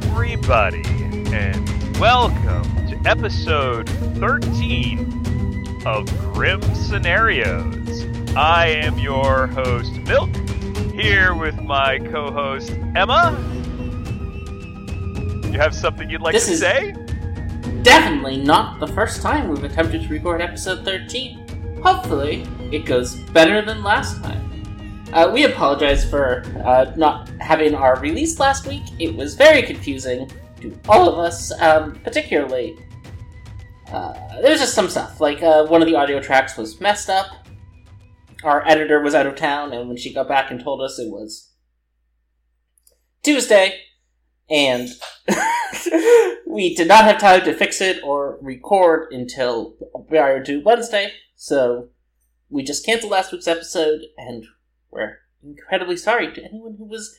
[0.00, 0.82] Everybody,
[1.34, 3.88] and welcome to episode
[4.20, 8.04] 13 of Grim Scenarios.
[8.36, 10.30] I am your host, Milk,
[10.92, 13.36] here with my co host, Emma.
[15.50, 16.94] You have something you'd like This to is- say?
[17.82, 21.80] Definitely not the first time we've attempted to record episode 13.
[21.82, 24.47] Hopefully, it goes better than last time.
[25.12, 28.82] Uh, we apologize for uh, not having our release last week.
[28.98, 32.78] It was very confusing to all of us, um, particularly.
[33.90, 34.12] Uh,
[34.42, 35.18] there was just some stuff.
[35.18, 37.46] Like, uh, one of the audio tracks was messed up.
[38.44, 41.10] Our editor was out of town, and when she got back and told us it
[41.10, 41.52] was
[43.22, 43.80] Tuesday,
[44.50, 44.90] and
[46.46, 49.74] we did not have time to fix it or record until
[50.06, 51.88] prior to Wednesday, so
[52.50, 54.44] we just canceled last week's episode, and
[54.90, 57.16] we're incredibly sorry to anyone who was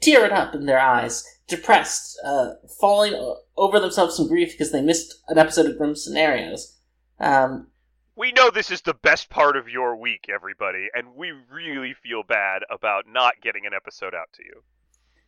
[0.00, 3.14] tearing up in their eyes, depressed, uh, falling
[3.56, 6.78] over themselves in grief because they missed an episode of Grim Scenarios.
[7.20, 7.68] Um,
[8.16, 12.22] We know this is the best part of your week, everybody, and we really feel
[12.22, 14.62] bad about not getting an episode out to you.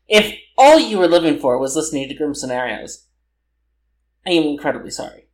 [0.07, 3.07] if all you were living for was listening to Grim Scenarios,
[4.27, 5.29] I am incredibly sorry.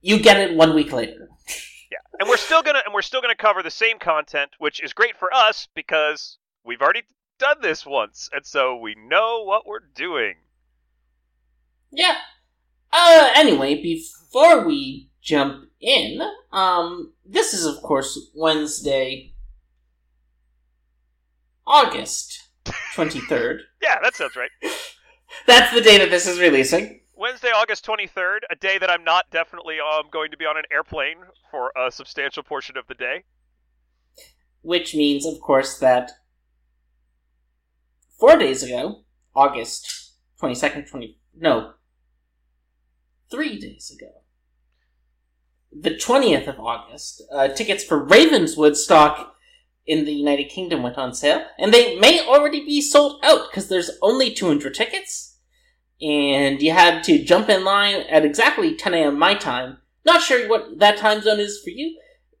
[0.00, 1.28] You get it one week later.
[2.22, 5.16] And we're still gonna and we're still gonna cover the same content, which is great
[5.16, 7.02] for us because we've already
[7.40, 10.36] done this once, and so we know what we're doing.
[11.90, 12.14] Yeah.
[12.92, 16.20] Uh, anyway, before we jump in,
[16.52, 19.34] um, this is of course Wednesday,
[21.66, 22.50] August
[22.94, 23.62] 23rd.
[23.82, 24.50] Yeah, that sounds right.
[25.48, 27.00] That's the day that this is releasing.
[27.22, 30.56] Wednesday, August twenty third, a day that I'm not definitely um going to be on
[30.56, 31.18] an airplane
[31.52, 33.22] for a substantial portion of the day.
[34.62, 36.10] Which means, of course, that
[38.18, 39.04] four days ago,
[39.36, 41.20] August 22nd, 20.
[41.38, 41.74] No.
[43.30, 44.10] Three days ago.
[45.72, 49.28] The 20th of August, uh, tickets for Ravenswoodstock
[49.86, 53.68] in the United Kingdom went on sale, and they may already be sold out because
[53.68, 55.31] there's only 200 tickets,
[56.02, 59.18] and you had to jump in line at exactly 10 a.m.
[59.18, 59.78] my time.
[60.04, 61.96] Not sure what that time zone is for you.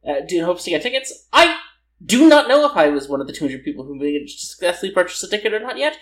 [0.06, 1.28] Uh, do you hopes to get tickets?
[1.32, 1.58] I
[2.04, 4.92] do not know if I was one of the 200 people who managed to successfully
[4.92, 5.96] purchase a ticket or not yet,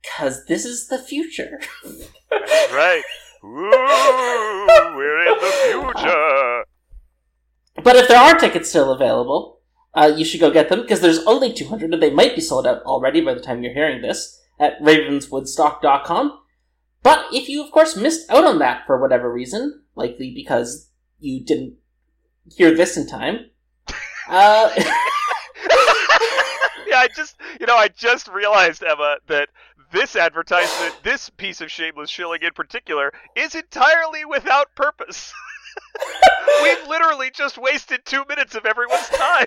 [0.00, 1.60] because this is the future.
[2.30, 3.02] Right.
[3.44, 6.64] Ooh, we're in the future.
[7.82, 9.60] But if there are tickets still available,
[9.94, 12.66] uh, you should go get them because there's only 200 and they might be sold
[12.66, 16.38] out already by the time you're hearing this at ravenswoodstock.com.
[17.02, 21.44] But if you, of course, missed out on that for whatever reason, likely because you
[21.44, 21.74] didn't
[22.56, 23.50] hear this in time,
[24.28, 24.70] uh,
[26.86, 29.48] yeah, I just, you know, I just realized, Emma, that
[29.92, 35.32] this advertisement, this piece of shameless shilling in particular, is entirely without purpose.
[36.62, 39.46] We've literally just wasted two minutes of everyone's time.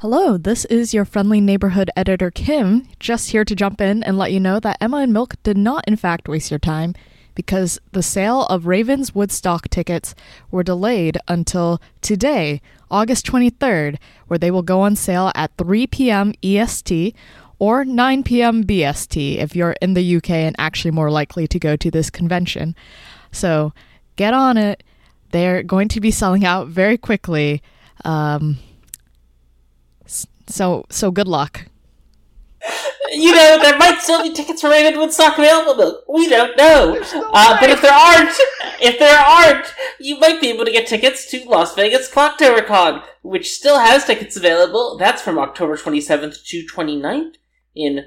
[0.00, 4.32] Hello, this is your friendly neighborhood editor Kim, just here to jump in and let
[4.32, 6.94] you know that Emma and Milk did not, in fact, waste your time
[7.34, 10.14] because the sale of Ravenswoodstock tickets
[10.50, 16.32] were delayed until today, August 23rd, where they will go on sale at 3 p.m.
[16.42, 17.14] EST
[17.58, 18.64] or 9 p.m.
[18.64, 22.74] BST if you're in the UK and actually more likely to go to this convention.
[23.32, 23.74] So
[24.16, 24.82] get on it.
[25.32, 27.62] They're going to be selling out very quickly.
[28.02, 28.56] Um,
[30.50, 31.66] so so good luck.
[33.12, 36.02] you know, there might still be tickets for Ravenwood stock available.
[36.08, 37.00] We don't know.
[37.32, 38.36] Uh, but if there aren't,
[38.80, 39.66] if there aren't,
[39.98, 44.36] you might be able to get tickets to Las Vegas Clocktowercon, which still has tickets
[44.36, 44.96] available.
[44.98, 47.34] That's from October 27th to 29th
[47.74, 48.06] in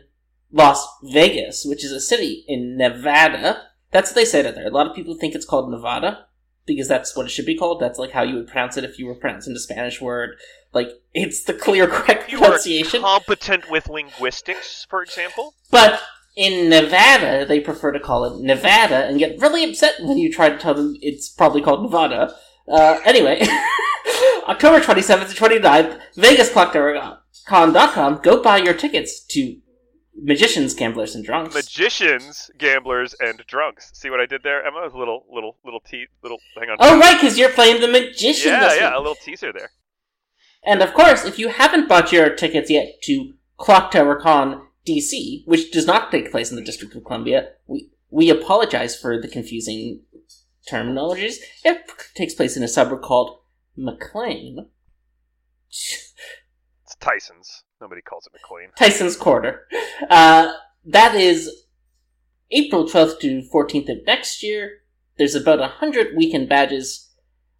[0.51, 3.63] Las Vegas, which is a city in Nevada.
[3.91, 4.67] That's what they said it there.
[4.67, 6.27] A lot of people think it's called Nevada
[6.65, 7.81] because that's what it should be called.
[7.81, 10.35] That's like how you would pronounce it if you were pronouncing the Spanish word.
[10.73, 13.01] Like it's the clear correct You are pronunciation.
[13.01, 15.53] competent with linguistics, for example.
[15.71, 16.01] But
[16.35, 20.49] in Nevada, they prefer to call it Nevada and get really upset when you try
[20.49, 22.33] to tell them it's probably called Nevada.
[22.67, 23.45] Uh, anyway,
[24.47, 28.19] October 27th to 29th, VegasClockTowerCon.com.
[28.23, 29.57] Go buy your tickets to
[30.15, 31.55] Magicians, Gamblers, and Drunks.
[31.55, 33.91] Magicians, gamblers, and drunks.
[33.93, 34.87] See what I did there, Emma?
[34.93, 36.37] A little, little, little te- little.
[36.57, 36.77] Hang on.
[36.79, 38.95] oh, right, because you're playing the Magician yeah, yeah, week.
[38.95, 39.71] a little teaser there.
[40.65, 45.45] And of course, if you haven't bought your tickets yet to Clock Tower Con DC,
[45.45, 49.27] which does not take place in the District of Columbia, we, we apologize for the
[49.27, 50.01] confusing
[50.69, 51.35] terminologies.
[51.63, 51.81] It
[52.15, 53.39] takes place in a suburb called
[53.75, 54.67] McLean.
[55.69, 57.63] It's Tyson's.
[57.81, 58.69] Nobody calls it McLean.
[58.77, 59.61] Tysons Corner.
[60.09, 60.53] Uh,
[60.85, 61.49] that is
[62.51, 64.79] April 12th to 14th of next year.
[65.17, 67.09] There's about 100 weekend badges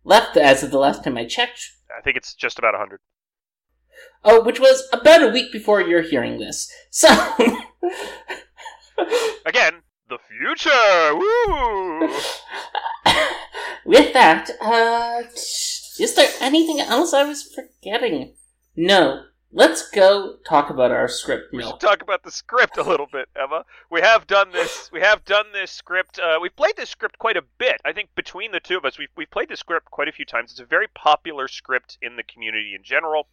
[0.04, 1.72] left as of the last time I checked.
[2.04, 3.00] I think it's just about 100.
[4.26, 6.70] Oh, which was about a week before you're hearing this.
[6.92, 7.08] So.
[9.46, 11.16] Again, the future!
[11.16, 12.14] Woo!
[13.86, 18.36] With that, uh, is there anything else I was forgetting?
[18.76, 19.24] No.
[19.56, 23.30] Let's go talk about our script, We should talk about the script a little bit,
[23.36, 23.66] Emma.
[23.92, 24.90] We have done this.
[24.92, 26.18] We have done this script.
[26.18, 27.80] Uh, we've played this script quite a bit.
[27.86, 30.26] I think between the two of us, we've we've played this script quite a few
[30.26, 30.50] times.
[30.50, 33.28] It's a very popular script in the community in general.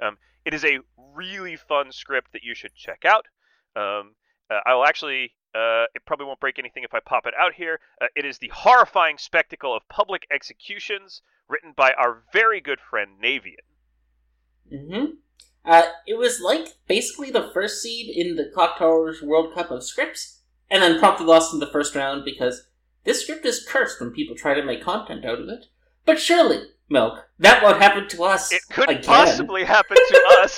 [0.00, 3.26] Um, it is a really fun script that you should check out.
[3.74, 4.14] Um,
[4.48, 5.32] uh, I will actually.
[5.56, 7.80] Uh, it probably won't break anything if I pop it out here.
[8.00, 13.20] Uh, it is the horrifying spectacle of public executions, written by our very good friend
[13.20, 13.56] Navean.
[14.72, 15.14] Mm-hmm.
[15.64, 19.82] Uh, it was like basically the first seed in the Clock Towers World Cup of
[19.82, 20.40] scripts,
[20.70, 22.66] and then promptly lost in the first round because
[23.04, 25.66] this script is cursed when people try to make content out of it.
[26.04, 28.52] But surely, Milk, that won't happen to us.
[28.52, 29.04] It couldn't again.
[29.04, 30.56] possibly happen to us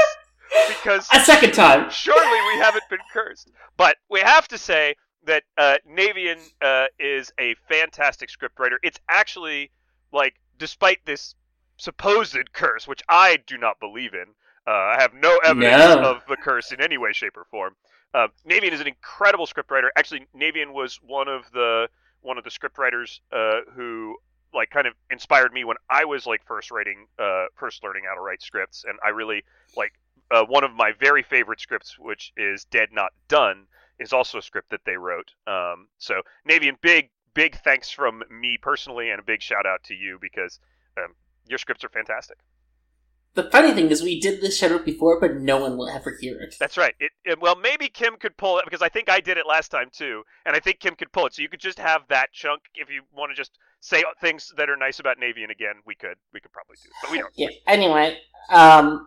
[0.69, 1.91] because a second time.
[1.91, 3.51] surely we haven't been cursed.
[3.77, 8.77] But we have to say that uh, Navean uh, is a fantastic scriptwriter.
[8.83, 9.71] It's actually
[10.13, 11.35] like, despite this
[11.77, 14.35] supposed curse, which I do not believe in,
[14.67, 16.11] uh, I have no evidence No.
[16.11, 17.77] of the curse in any way, shape, or form.
[18.15, 19.89] Uh, Navean is an incredible scriptwriter.
[19.97, 21.89] Actually, Navean was one of the
[22.23, 24.17] one of the scriptwriters uh, who
[24.55, 28.15] like kind of inspired me when I was like first writing, uh, first learning how
[28.15, 29.45] to write scripts, and I really
[29.77, 29.93] like
[30.31, 33.67] uh, one of my very favorite scripts, which is Dead Not Done,
[34.01, 35.33] is also a script that they wrote.
[35.47, 39.95] Um, so Navean, big big thanks from me personally, and a big shout out to
[39.95, 40.59] you because
[40.97, 41.15] um,
[41.47, 42.39] your scripts are fantastic.
[43.37, 46.17] The funny thing is, we did this shout out before, but no one will ever
[46.19, 46.57] hear it.
[46.59, 46.95] That's right.
[46.99, 49.69] It, it- well, maybe Kim could pull it because I think I did it last
[49.71, 51.35] time too, and I think Kim could pull it.
[51.35, 54.71] So you could just have that chunk if you want to just say things that
[54.71, 55.77] are nice about Navean again.
[55.85, 57.33] We could, we could probably do, it, but we don't.
[57.37, 57.49] Yeah.
[57.67, 58.19] Anyway,
[58.51, 59.07] um,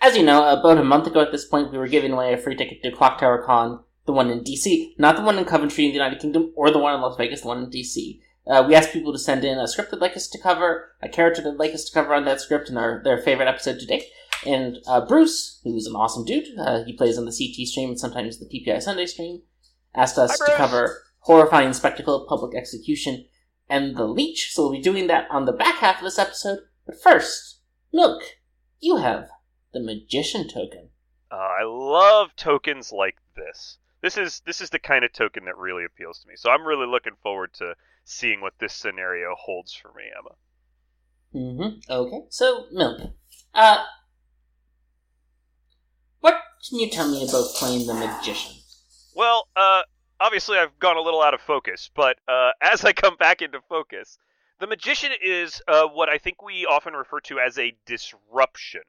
[0.00, 2.36] as you know, about a month ago at this point, we were giving away a
[2.36, 5.84] free ticket to Clock Tower Con, the one in DC, not the one in Coventry
[5.84, 8.18] in the United Kingdom, or the one in Las Vegas, the one in DC.
[8.50, 11.08] Uh, we asked people to send in a script they'd like us to cover, a
[11.08, 13.86] character they'd like us to cover on that script, and their, their favorite episode to
[13.86, 14.04] date.
[14.44, 18.00] And uh, Bruce, who's an awesome dude, uh, he plays on the CT stream and
[18.00, 19.42] sometimes the TPI Sunday stream,
[19.94, 23.26] asked us Hi, to cover horrifying spectacle of public execution
[23.68, 24.52] and the leech.
[24.52, 26.60] So we'll be doing that on the back half of this episode.
[26.86, 27.60] But first,
[27.92, 28.22] Milk,
[28.80, 29.28] you have
[29.72, 30.88] the magician token.
[31.30, 33.78] Uh, I love tokens like this.
[34.02, 36.34] This is this is the kind of token that really appeals to me.
[36.36, 37.74] So I'm really looking forward to
[38.10, 40.34] seeing what this scenario holds for me, Emma.
[41.34, 41.92] Mm-hmm.
[41.92, 42.20] Okay.
[42.28, 43.12] So, Milk,
[43.54, 43.84] uh,
[46.20, 46.34] what
[46.68, 48.54] can you tell me about playing the magician?
[49.14, 49.82] Well, uh,
[50.18, 53.60] obviously I've gone a little out of focus, but uh, as I come back into
[53.68, 54.18] focus,
[54.58, 58.82] the magician is uh, what I think we often refer to as a disruption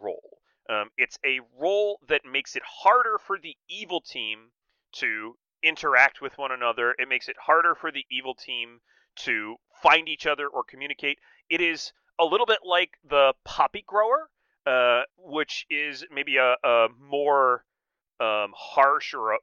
[0.00, 0.38] role.
[0.70, 4.50] Um, it's a role that makes it harder for the evil team
[4.92, 6.94] to interact with one another.
[6.98, 8.80] It makes it harder for the evil team
[9.16, 11.18] to find each other or communicate.
[11.48, 14.28] It is a little bit like the poppy grower,
[14.66, 17.64] uh, which is maybe a, a more
[18.20, 19.38] um, harsh or a,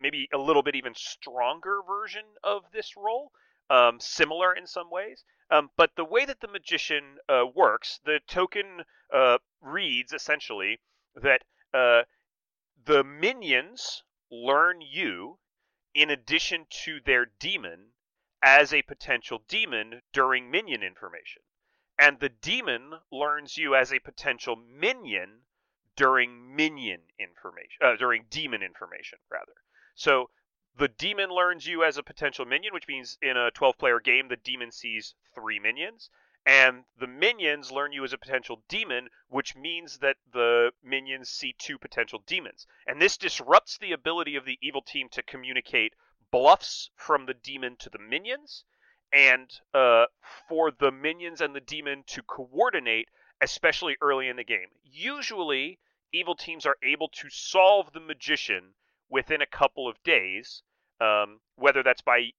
[0.00, 3.32] maybe a little bit even stronger version of this role,
[3.70, 5.24] um, similar in some ways.
[5.50, 10.80] Um, but the way that the magician uh, works, the token uh, reads essentially
[11.14, 11.42] that
[11.74, 12.02] uh,
[12.84, 15.38] the minions learn you
[15.94, 17.92] in addition to their demon
[18.42, 21.42] as a potential demon during minion information.
[21.98, 25.42] And the demon learns you as a potential minion
[25.94, 29.54] during minion information, uh, during demon information, rather.
[29.94, 30.30] So
[30.74, 34.28] the demon learns you as a potential minion, which means in a 12 player game,
[34.28, 36.10] the demon sees three minions.
[36.44, 41.54] And the minions learn you as a potential demon, which means that the minions see
[41.56, 42.66] two potential demons.
[42.86, 45.94] And this disrupts the ability of the evil team to communicate
[46.32, 48.64] bluffs from the demon to the minions,
[49.12, 50.06] and uh,
[50.48, 53.08] for the minions and the demon to coordinate,
[53.40, 54.68] especially early in the game.
[54.82, 55.78] Usually,
[56.12, 58.74] evil teams are able to solve the magician
[59.08, 60.62] within a couple of days,
[61.00, 62.30] um, whether that's by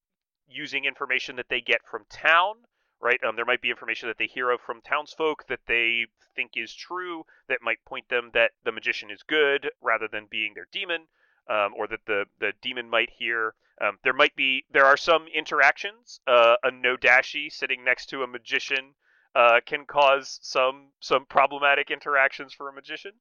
[0.47, 2.65] using information that they get from town,
[3.03, 3.21] right?
[3.23, 6.05] Um, there might be information that they hear of from townsfolk that they
[6.35, 10.53] think is true that might point them that the magician is good rather than being
[10.55, 11.07] their demon,
[11.49, 13.55] um, or that the the demon might hear.
[13.81, 16.21] Um, there might be there are some interactions.
[16.25, 18.95] Uh, a no dashii sitting next to a magician
[19.35, 23.11] uh, can cause some some problematic interactions for a magician.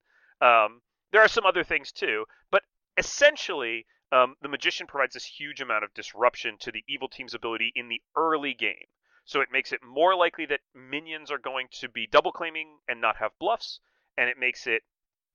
[0.41, 2.63] Um, there are some other things too, but
[2.97, 7.73] essentially, um, the magician provides this huge amount of disruption to the evil team's ability
[7.75, 8.87] in the early game.
[9.25, 13.01] So it makes it more likely that minions are going to be double claiming and
[13.01, 13.81] not have bluffs,
[14.17, 14.83] and it makes it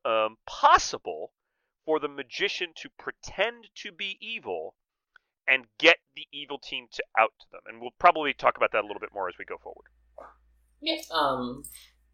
[0.06, 1.32] um, possible
[1.86, 4.76] for the magician to pretend to be evil
[5.48, 7.62] and get the evil team to out to them.
[7.66, 9.88] And we'll probably talk about that a little bit more as we go forward.
[10.82, 10.98] Yeah.
[11.12, 11.64] Um.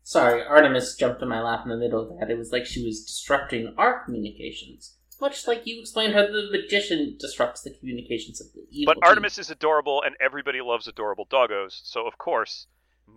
[0.06, 2.30] Sorry, Artemis jumped in my lap in the middle of that.
[2.30, 7.16] It was like she was disrupting our communications, much like you explained how the magician
[7.20, 8.94] disrupts the communications of the evil.
[8.94, 9.10] But team.
[9.10, 12.68] Artemis is adorable, and everybody loves adorable doggos, so of course,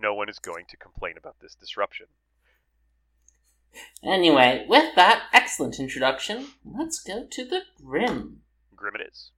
[0.01, 2.07] no one is going to complain about this disruption.
[4.03, 8.41] Anyway, with that excellent introduction, let's go to the Grim.
[8.75, 9.31] Grim it is.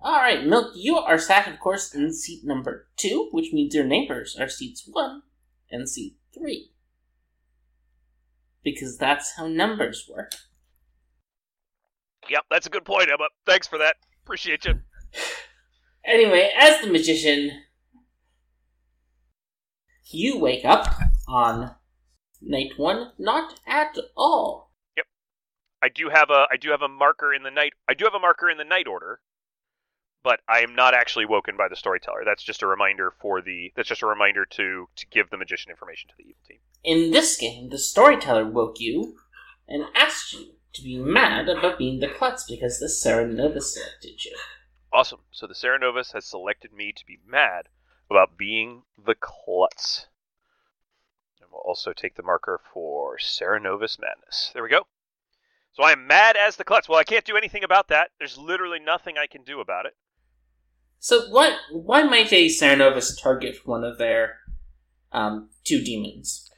[0.00, 4.36] Alright, Milk, you are sat, of course, in seat number two, which means your neighbors
[4.38, 5.22] are seats one
[5.70, 6.70] and seat three.
[8.62, 10.32] Because that's how numbers work.
[12.28, 13.28] Yep, that's a good point, Emma.
[13.46, 13.96] Thanks for that.
[14.24, 14.74] Appreciate you.
[16.04, 17.50] Anyway, as the magician,
[20.10, 20.94] you wake up
[21.26, 21.74] on
[22.40, 24.72] night one, not at all.
[24.96, 25.06] Yep,
[25.82, 28.14] I do have a I do have a marker in the night I do have
[28.14, 29.20] a marker in the night order,
[30.22, 32.22] but I am not actually woken by the storyteller.
[32.24, 35.70] That's just a reminder for the that's just a reminder to to give the magician
[35.70, 36.58] information to the evil team.
[36.84, 39.16] In this game, the storyteller woke you
[39.66, 44.36] and asked you to be mad about being the klutz because the Serenova selected you.
[44.92, 45.20] Awesome.
[45.30, 47.68] So the Cerenovus has selected me to be mad
[48.10, 50.06] about being the klutz.
[51.40, 54.50] And we'll also take the marker for Cerenovus Madness.
[54.54, 54.86] There we go.
[55.72, 56.88] So I am mad as the klutz.
[56.88, 58.10] Well, I can't do anything about that.
[58.18, 59.94] There's literally nothing I can do about it.
[60.98, 61.52] So what?
[61.70, 64.38] Why might a Cerenovus target one of their
[65.12, 66.50] um, two demons?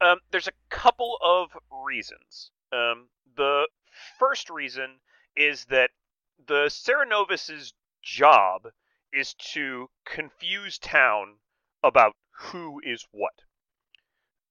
[0.00, 1.50] Um, there's a couple of
[1.84, 2.50] reasons.
[2.72, 3.68] Um, the
[4.18, 5.00] first reason
[5.36, 5.90] is that
[6.46, 8.72] the Cerenovus's job
[9.12, 11.38] is to confuse town
[11.82, 13.42] about who is what.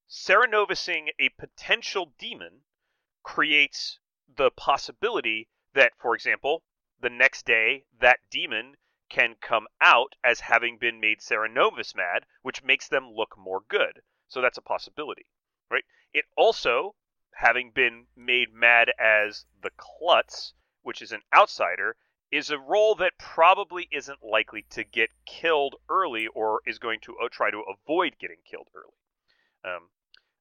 [0.09, 2.61] Cerenovusing a potential demon
[3.23, 6.63] creates the possibility that, for example,
[6.99, 8.77] the next day that demon
[9.09, 14.01] can come out as having been made Cerenovus mad, which makes them look more good.
[14.27, 15.25] So that's a possibility,
[15.69, 15.85] right?
[16.13, 16.95] It also,
[17.35, 21.97] having been made mad as the Klutz, which is an outsider,
[22.31, 27.17] is a role that probably isn't likely to get killed early or is going to
[27.17, 28.95] uh, try to avoid getting killed early.
[29.65, 29.89] Um,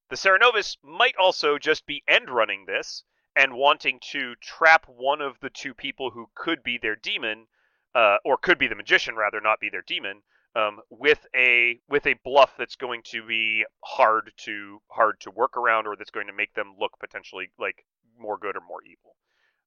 [0.09, 3.03] the Cerenovus might also just be end running this
[3.35, 7.49] and wanting to trap one of the two people who could be their demon,
[7.95, 10.23] uh, or could be the magician rather, not be their demon,
[10.57, 15.57] um, with a with a bluff that's going to be hard to hard to work
[15.57, 17.85] around, or that's going to make them look potentially like
[18.19, 19.17] more good or more evil.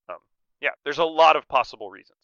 [0.09, 0.19] Um,
[0.61, 2.17] yeah, there's a lot of possible reasons.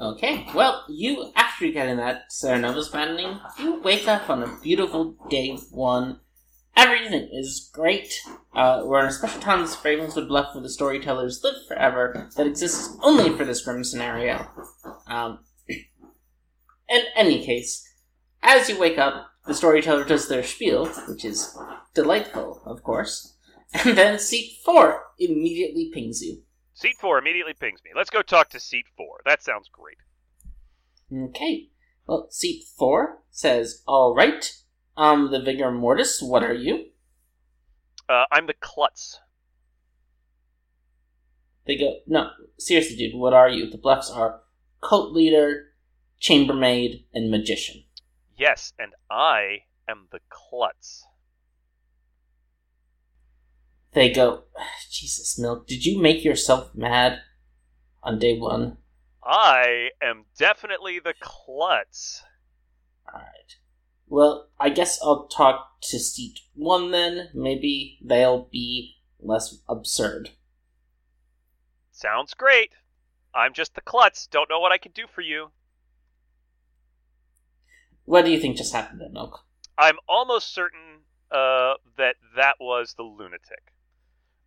[0.00, 4.58] Okay, well, you, after you get in that Cerenovus maddening, you wake up on a
[4.62, 6.20] beautiful day one.
[6.78, 8.22] Everything is great.
[8.54, 12.46] Uh, we're in a special time this Ravenswood Bluff where the storytellers live forever that
[12.46, 14.46] exists only for this grim scenario.
[15.08, 17.84] Um, in any case,
[18.44, 21.58] as you wake up, the storyteller does their spiel, which is
[21.94, 23.34] delightful, of course,
[23.84, 26.42] and then seat four immediately pings you.
[26.74, 27.90] Seat four immediately pings me.
[27.96, 29.18] Let's go talk to seat four.
[29.24, 29.96] That sounds great.
[31.30, 31.70] Okay.
[32.06, 34.54] Well, seat four says, all right.
[34.98, 36.86] Um, the Vigormortis, what are you?
[38.08, 39.20] Uh, I'm the klutz.
[41.66, 43.70] They go, no, seriously, dude, what are you?
[43.70, 44.40] The bluffs are
[44.82, 45.66] cult leader,
[46.18, 47.84] chambermaid, and magician.
[48.36, 51.06] Yes, and I am the klutz.
[53.92, 54.44] They go,
[54.90, 57.20] Jesus, Milk, did you make yourself mad
[58.02, 58.78] on day one?
[59.22, 62.24] I am definitely the klutz.
[63.06, 63.57] Alright.
[64.08, 67.28] Well, I guess I'll talk to seat one then.
[67.34, 70.30] Maybe they'll be less absurd.
[71.92, 72.72] Sounds great.
[73.34, 74.26] I'm just the klutz.
[74.26, 75.50] Don't know what I can do for you.
[78.04, 79.44] What do you think just happened there, Milk?
[79.76, 83.74] I'm almost certain uh, that that was the lunatic.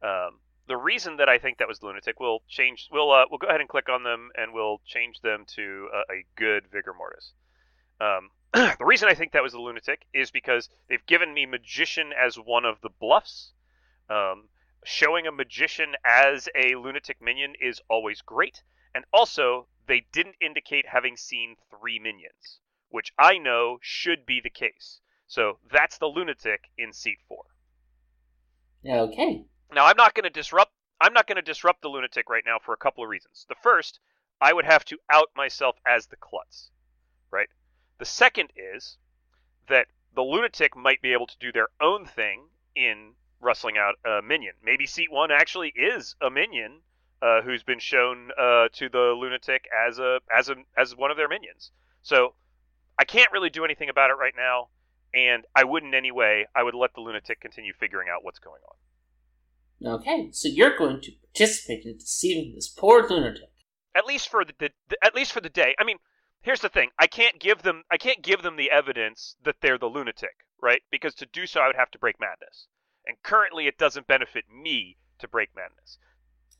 [0.01, 2.89] Um, the reason that I think that was the lunatic, we'll change.
[2.91, 6.13] We'll uh, we'll go ahead and click on them, and we'll change them to a,
[6.13, 7.33] a good vigormortis.
[7.99, 12.11] Um, the reason I think that was the lunatic is because they've given me magician
[12.13, 13.53] as one of the bluffs.
[14.09, 14.49] Um,
[14.83, 20.87] showing a magician as a lunatic minion is always great, and also they didn't indicate
[20.87, 24.99] having seen three minions, which I know should be the case.
[25.27, 27.45] So that's the lunatic in seat four.
[28.85, 29.45] Okay.
[29.73, 30.73] Now I'm not going to disrupt.
[30.99, 33.45] I'm not going to disrupt the lunatic right now for a couple of reasons.
[33.47, 33.99] The first,
[34.41, 36.69] I would have to out myself as the klutz,
[37.31, 37.49] right?
[38.01, 38.97] The second is
[39.69, 44.23] that the lunatic might be able to do their own thing in rustling out a
[44.23, 44.55] minion.
[44.63, 46.81] Maybe seat one actually is a minion
[47.21, 51.17] uh, who's been shown uh, to the lunatic as a as a as one of
[51.17, 51.69] their minions.
[52.01, 52.33] So
[52.97, 54.69] I can't really do anything about it right now,
[55.13, 56.47] and I wouldn't anyway.
[56.55, 59.93] I would let the lunatic continue figuring out what's going on.
[59.99, 63.51] Okay, so you're going to participate in deceiving this poor lunatic.
[63.93, 65.75] At least for the, the at least for the day.
[65.77, 65.97] I mean,
[66.41, 66.89] here's the thing.
[66.99, 70.81] I can't give them I can't give them the evidence that they're the lunatic, right?
[70.91, 72.67] Because to do so I would have to break madness.
[73.05, 75.97] And currently it doesn't benefit me to break madness.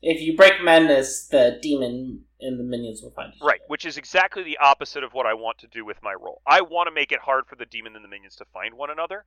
[0.00, 3.46] If you break madness, the demon and the minions will find you.
[3.46, 6.42] Right, which is exactly the opposite of what I want to do with my role.
[6.44, 8.90] I want to make it hard for the demon and the minions to find one
[8.90, 9.24] another.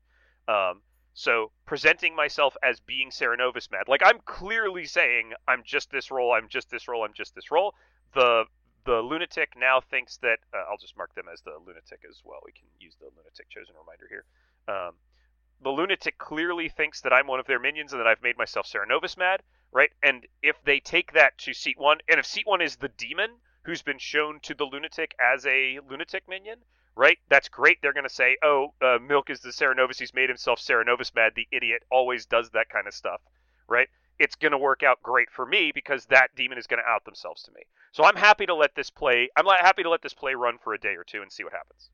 [0.50, 0.82] Um,
[1.14, 6.34] so presenting myself as being Cerenovus mad, like I'm clearly saying I'm just this role,
[6.34, 7.74] I'm just this role, I'm just this role.
[8.14, 8.44] The
[8.86, 12.39] the lunatic now thinks that uh, I'll just mark them as the lunatic as well.
[12.46, 14.25] We can use the lunatic chosen reminder here.
[14.68, 14.94] Um,
[15.62, 18.68] the lunatic clearly thinks that I'm one of their minions and that I've made myself
[18.68, 19.92] Cerenovus mad, right?
[20.04, 23.32] And if they take that to seat one, and if seat one is the demon
[23.63, 26.60] who's been shown to the lunatic as a lunatic minion,
[26.96, 27.18] right?
[27.30, 27.82] That's great.
[27.82, 30.00] They're going to say, oh, uh, Milk is the Cerenovus.
[30.00, 31.34] He's made himself Cerenovus mad.
[31.36, 33.22] The idiot always does that kind of stuff,
[33.68, 33.89] right?
[34.17, 37.05] It's going to work out great for me because that demon is going to out
[37.05, 37.62] themselves to me.
[37.91, 39.29] So I'm happy to let this play.
[39.36, 41.53] I'm happy to let this play run for a day or two and see what
[41.53, 41.89] happens.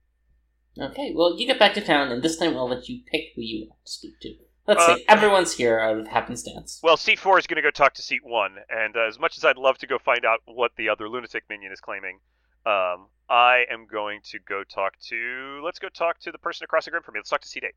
[0.79, 3.41] Okay, well, you get back to town, and this time I'll let you pick who
[3.41, 4.35] you want to speak to.
[4.67, 6.79] Let's Uh, say everyone's here out of happenstance.
[6.81, 9.37] Well, seat four is going to go talk to seat one, and uh, as much
[9.37, 12.19] as I'd love to go find out what the other lunatic minion is claiming,
[12.65, 15.61] um, I am going to go talk to.
[15.63, 17.19] Let's go talk to the person across the grid from me.
[17.19, 17.73] Let's talk to seat eight.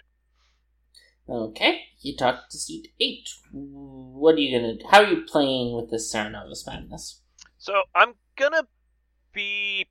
[1.28, 3.30] Okay, you talk to seat eight.
[3.50, 4.74] What are you gonna?
[4.90, 7.22] How are you playing with this Cerenovus madness?
[7.56, 8.66] So I'm gonna
[9.32, 9.86] be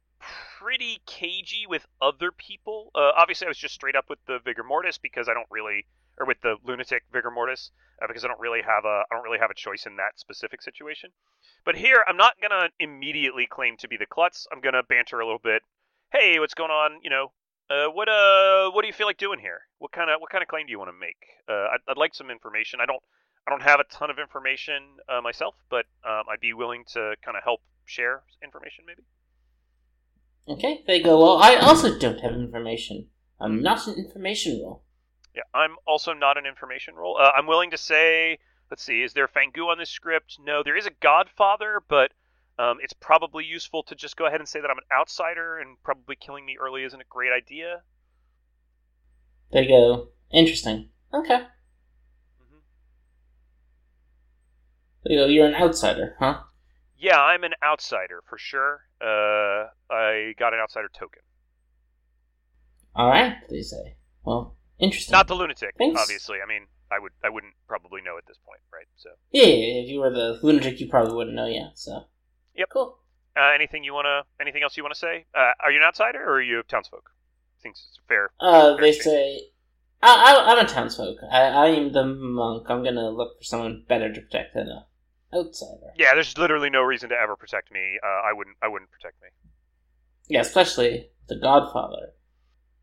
[0.60, 2.92] pretty cagey with other people.
[2.94, 5.86] Uh, obviously, I was just straight up with the vigormortis because I don't really,
[6.20, 9.40] or with the lunatic vigormortis uh, because I don't really have a, I don't really
[9.40, 11.10] have a choice in that specific situation.
[11.66, 14.46] But here, I'm not gonna immediately claim to be the klutz.
[14.52, 15.64] I'm gonna banter a little bit.
[16.12, 17.00] Hey, what's going on?
[17.02, 17.32] You know,
[17.70, 19.62] uh, what uh, what do you feel like doing here?
[19.80, 21.18] What kind of what kind of claim do you want to make?
[21.48, 22.80] Uh, I'd, I'd like some information.
[22.82, 23.02] I don't
[23.48, 27.16] I don't have a ton of information uh, myself, but um, I'd be willing to
[27.24, 29.04] kind of help share information, maybe.
[30.48, 31.22] Okay, they go.
[31.22, 33.08] Well, I also don't have information.
[33.40, 34.84] I'm not an information role.
[35.36, 37.18] Yeah, I'm also not an information role.
[37.20, 40.38] Uh, I'm willing to say, let's see, is there Fang Gu on this script?
[40.40, 42.12] No, there is a Godfather, but
[42.60, 45.82] um, it's probably useful to just go ahead and say that I'm an outsider, and
[45.84, 47.84] probably killing me early isn't a great idea.
[49.54, 50.10] They go.
[50.32, 50.90] Interesting.
[51.14, 51.48] Okay.
[52.40, 52.60] hmm
[55.06, 55.28] They go.
[55.28, 56.44] You're an outsider, huh?
[56.96, 58.88] Yeah, I'm an outsider for sure.
[59.02, 61.22] Uh, I got an outsider token.
[62.96, 63.38] All right.
[63.50, 63.98] They say.
[64.24, 65.14] Well, interesting.
[65.14, 66.02] Not the lunatic, Thanks.
[66.02, 66.42] obviously.
[66.42, 68.88] I mean, I would, I wouldn't probably know at this point, right?
[68.98, 71.78] So, Yeah, yeah, if you were the lunatic, you probably wouldn't know yet.
[71.78, 72.06] So.
[72.56, 72.70] Yep.
[72.72, 72.98] Cool.
[73.36, 75.26] uh, anything you wanna, anything else you wanna say?
[75.36, 77.10] Uh, are you an outsider or are you a townsfolk?
[77.62, 78.30] Thinks it's fair.
[78.40, 79.42] Uh, they Fair say,
[80.02, 81.18] I, I, I'm a townsfolk.
[81.32, 82.68] I, I am the monk.
[82.70, 84.86] I'm gonna look for someone better to protect than a
[85.36, 85.94] outsider.
[85.98, 87.98] Yeah, there's literally no reason to ever protect me.
[88.04, 89.30] Uh, I wouldn't, I wouldn't protect me.
[90.28, 92.14] Yeah, especially the Godfather.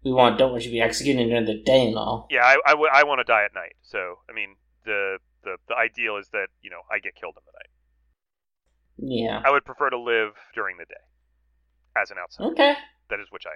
[0.03, 2.27] We want don't want you to be executed during the day and all.
[2.31, 3.77] Yeah, I, I, w- I want to die at night.
[3.83, 4.57] So, I mean,
[4.87, 7.70] the, the, the ideal is that you know I get killed in the night.
[9.03, 9.43] Yeah.
[9.45, 10.95] I would prefer to live during the day
[12.01, 12.51] as an outsider.
[12.51, 12.75] Okay.
[13.09, 13.51] That is which I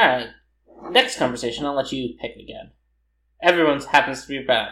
[0.00, 0.08] am.
[0.22, 0.92] Alright.
[0.92, 2.72] Next conversation, I'll let you pick again.
[3.42, 4.70] Everyone happens to be back.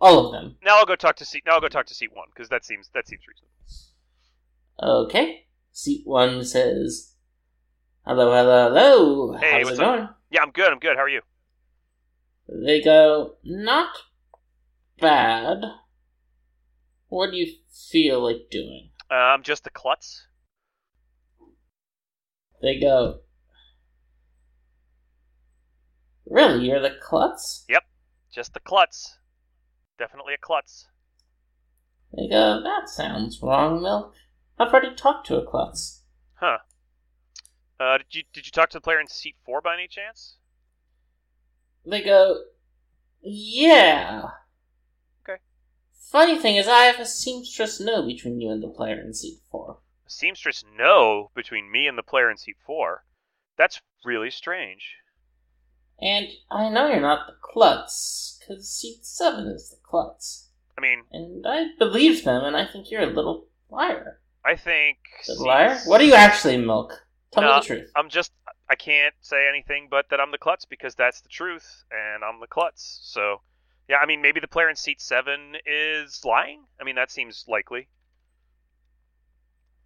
[0.00, 0.56] All of them.
[0.64, 1.42] Now I'll go talk to seat.
[1.46, 5.06] Now I'll go talk to seat one because that seems that seems reasonable.
[5.06, 5.46] Okay.
[5.72, 7.14] Seat one says,
[8.06, 9.36] Hello, hello, hello.
[9.38, 9.96] Hey, How's what's it up?
[9.96, 10.08] going?
[10.30, 10.70] Yeah, I'm good.
[10.70, 10.96] I'm good.
[10.96, 11.22] How are you?
[12.48, 13.96] They go, Not
[15.00, 15.62] bad.
[17.08, 17.52] What do you
[17.90, 18.90] feel like doing?
[19.10, 20.26] I'm just a klutz.
[22.62, 23.20] They go,
[26.28, 27.64] Really, you're the klutz?
[27.68, 27.84] Yep,
[28.32, 29.18] just the klutz.
[29.98, 30.86] Definitely a klutz.
[32.12, 34.14] They go, That sounds wrong, Milk.
[34.58, 36.02] I've already talked to a klutz.
[36.34, 36.58] Huh.
[37.78, 40.36] Uh, did you did you talk to the player in seat four by any chance?
[41.84, 42.42] They go,
[43.22, 44.22] Yeah.
[46.10, 49.38] Funny thing is, I have a seamstress no between you and the player in seat
[49.50, 49.78] four.
[50.06, 53.04] A Seamstress no between me and the player in seat four.
[53.56, 54.96] That's really strange.
[56.00, 60.50] And I know you're not the klutz, because seat 7 is the klutz.
[60.76, 64.20] I mean, And I believe them, and I think you're a little liar.
[64.44, 64.98] I think.
[65.38, 65.78] Liar?
[65.86, 67.02] What are you actually, Milk?
[67.32, 67.54] Tell No.
[67.54, 67.92] me the truth.
[67.96, 68.32] I'm just.
[68.68, 72.40] I can't say anything but that I'm the klutz because that's the truth, and I'm
[72.40, 73.00] the klutz.
[73.02, 73.40] So,
[73.88, 76.64] yeah, I mean, maybe the player in seat seven is lying.
[76.80, 77.88] I mean, that seems likely.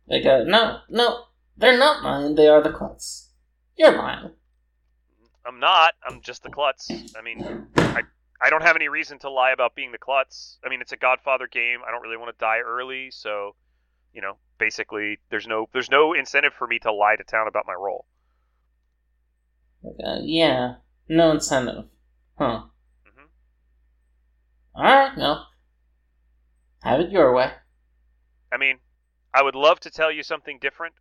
[0.09, 1.25] They go, no, no,
[1.57, 3.31] they're not lying, they are the klutz.
[3.77, 4.33] You're lying.
[5.47, 5.95] I'm not.
[6.07, 6.91] I'm just the klutz.
[7.17, 8.03] I mean, I
[8.43, 10.59] I don't have any reason to lie about being the klutz.
[10.65, 11.81] I mean, it's a Godfather game.
[11.87, 13.55] I don't really want to die early, so
[14.13, 17.65] you know, basically, there's no there's no incentive for me to lie to town about
[17.67, 18.07] my role.
[19.83, 20.75] Go, yeah,
[21.09, 21.85] no incentive.
[22.39, 22.65] Huh.
[24.81, 25.47] Hmm Alright, Milk.
[26.83, 27.53] Have it your way.
[28.53, 28.79] I mean,
[29.35, 30.95] I would love to tell you something different,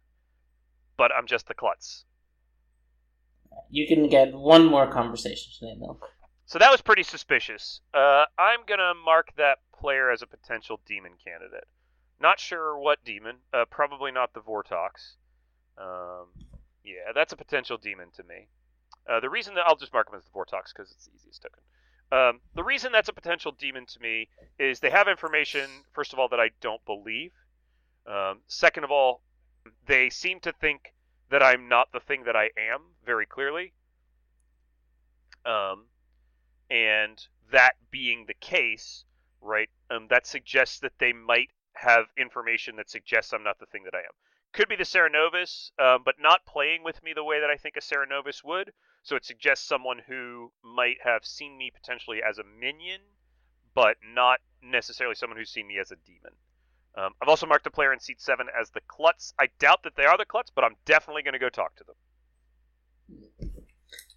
[0.97, 2.05] but I'm just the klutz.
[3.69, 6.05] You can get one more conversation today, Milk.
[6.45, 7.81] So that was pretty suspicious.
[7.93, 11.67] Uh, I'm gonna mark that player as a potential demon candidate.
[12.19, 13.37] Not sure what demon.
[13.53, 15.15] Uh, probably not the Vortox.
[15.77, 16.27] Um,
[16.83, 18.49] yeah, that's a potential demon to me.
[19.09, 21.41] Uh, the reason that I'll just mark him as the Vortox because it's the easiest
[21.41, 21.61] token.
[22.11, 25.69] Um, the reason that's a potential demon to me is they have information.
[25.93, 27.31] First of all, that I don't believe.
[28.07, 29.21] Um, second of all,
[29.85, 30.93] they seem to think
[31.29, 33.73] that I'm not the thing that I am very clearly.
[35.45, 35.85] Um,
[36.71, 39.05] and that being the case,
[39.41, 43.83] right, um, that suggests that they might have information that suggests I'm not the thing
[43.83, 44.13] that I am.
[44.51, 47.77] Could be the Cerenovus, um, but not playing with me the way that I think
[47.77, 48.71] a Cerenovus would.
[49.09, 53.01] So it suggests someone who might have seen me potentially as a minion,
[53.73, 56.33] but not necessarily someone who's seen me as a demon.
[56.95, 59.33] Um, I've also marked a player in seat seven as the Klutz.
[59.39, 61.83] I doubt that they are the Klutz, but I'm definitely going to go talk to
[61.85, 63.49] them.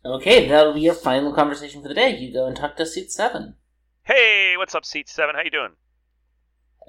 [0.04, 2.14] Okay, that'll be your final conversation for the day.
[2.18, 3.54] You go and talk to seat seven.
[4.02, 5.36] Hey, what's up, seat seven?
[5.36, 5.72] How you doing?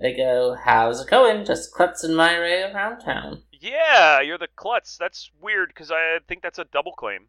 [0.02, 1.46] They go, how's it going?
[1.46, 3.44] Just klutzing my way around town.
[3.54, 4.98] Yeah, you're the Klutz.
[4.98, 7.28] That's weird because I think that's a double claim.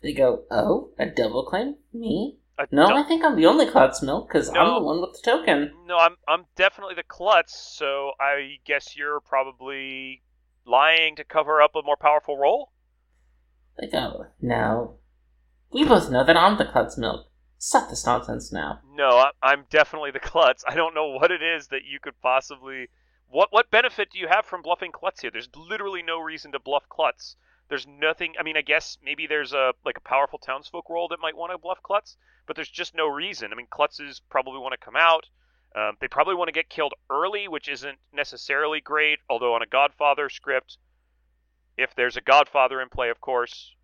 [0.00, 1.76] They go, oh, a double claim?
[1.92, 2.38] Me?
[2.58, 5.22] A No, I think I'm the only klutz, Milk, because I'm the one with the
[5.22, 5.72] token.
[5.86, 10.22] No, I'm I'm definitely the klutz, so I guess you're probably
[10.64, 12.72] lying to cover up a more powerful role.
[13.78, 14.94] They go, now,
[15.72, 17.26] we both know that I'm the klutz, Milk.
[17.58, 18.80] Stop this nonsense now.
[18.94, 20.64] No, I, I'm definitely the klutz.
[20.66, 22.88] I don't know what it is that you could possibly.
[23.28, 25.30] What what benefit do you have from bluffing klutz here?
[25.30, 27.36] There's literally no reason to bluff klutz.
[27.68, 28.34] There's nothing.
[28.38, 31.52] I mean, I guess maybe there's a like a powerful townsfolk role that might want
[31.52, 33.52] to bluff klutz, but there's just no reason.
[33.52, 35.28] I mean, klutzes probably want to come out.
[35.76, 39.18] Um, they probably want to get killed early, which isn't necessarily great.
[39.28, 40.78] Although on a Godfather script,
[41.76, 43.74] if there's a Godfather in play, of course,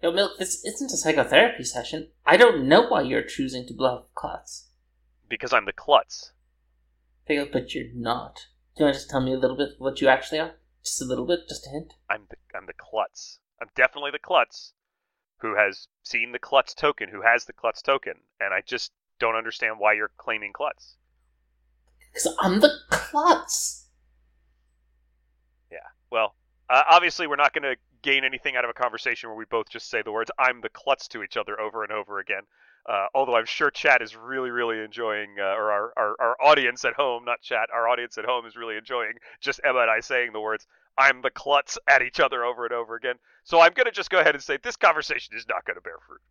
[0.00, 2.10] Yo, Milk, this isn't a psychotherapy session.
[2.24, 4.68] I don't know why you're choosing to bluff klutz.
[5.28, 6.32] because I'm the klutz.
[7.26, 8.46] But you're not.
[8.76, 10.54] Do you want to just tell me a little bit what you actually are?
[10.84, 11.94] Just a little bit, just a hint.
[12.08, 13.40] I'm the I'm the klutz.
[13.60, 14.72] I'm definitely the klutz
[15.38, 19.36] who has seen the klutz token, who has the klutz token, and I just don't
[19.36, 20.96] understand why you're claiming klutz.
[22.12, 23.86] Because I'm the klutz.
[25.70, 25.78] Yeah.
[26.10, 26.34] Well,
[26.68, 29.68] uh, obviously we're not going to gain anything out of a conversation where we both
[29.68, 32.42] just say the words "I'm the klutz" to each other over and over again.
[32.88, 36.86] Uh, although I'm sure chat is really, really enjoying, uh, or our, our our audience
[36.86, 40.00] at home, not chat, our audience at home is really enjoying just Emma and I
[40.00, 43.16] saying the words "I'm the klutz" at each other over and over again.
[43.44, 45.82] So I'm going to just go ahead and say this conversation is not going to
[45.82, 46.22] bear fruit.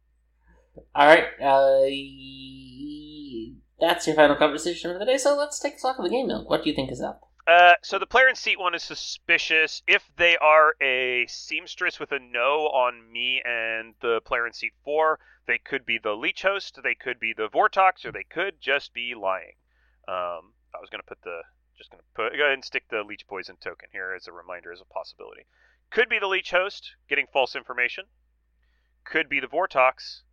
[0.96, 1.86] Alright, uh,
[3.80, 6.50] that's your final conversation for the day, so let's take stock of the game, Milk.
[6.50, 7.22] What do you think is up?
[7.48, 9.82] Uh, so the player in seat one is suspicious.
[9.88, 14.74] If they are a seamstress with a no on me and the player in seat
[14.84, 18.62] four, they could be the leech host, they could be the vortox, or they could
[18.62, 19.56] just be lying.
[20.08, 21.42] Um, I was gonna put the
[21.78, 24.72] just gonna put go ahead and stick the leech poison token here as a reminder
[24.72, 25.46] as a possibility.
[25.90, 28.06] Could be the leech host getting false information.
[29.04, 30.24] Could be the vortox,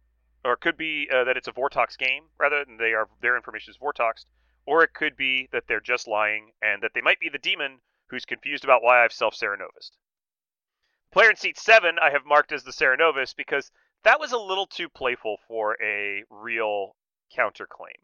[0.44, 3.70] or could be uh, that it's a vortox game rather than they are their information
[3.70, 4.27] is vortoxed
[4.66, 7.81] or it could be that they're just lying and that they might be the demon
[8.09, 9.90] who's confused about why I've self Cerenovus.
[11.11, 13.70] Player in seat seven, I have marked as the Cerenovus because
[14.05, 16.95] that was a little too playful for a real
[17.37, 18.01] counterclaim.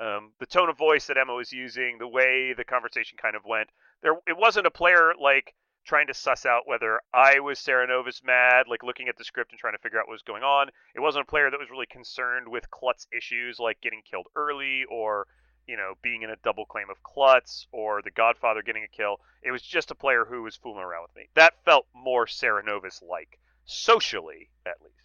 [0.00, 3.44] Um, the tone of voice that Emma was using, the way the conversation kind of
[3.44, 3.68] went,
[4.02, 8.66] there it wasn't a player like trying to suss out whether I was Cerenovus mad,
[8.68, 10.70] like looking at the script and trying to figure out what was going on.
[10.94, 14.84] It wasn't a player that was really concerned with Klutz issues like getting killed early
[14.90, 15.26] or
[15.66, 19.20] you know, being in a double claim of Klutz or the Godfather getting a kill.
[19.42, 21.28] It was just a player who was fooling around with me.
[21.34, 23.38] That felt more Cerenovus like.
[23.64, 25.01] socially at least.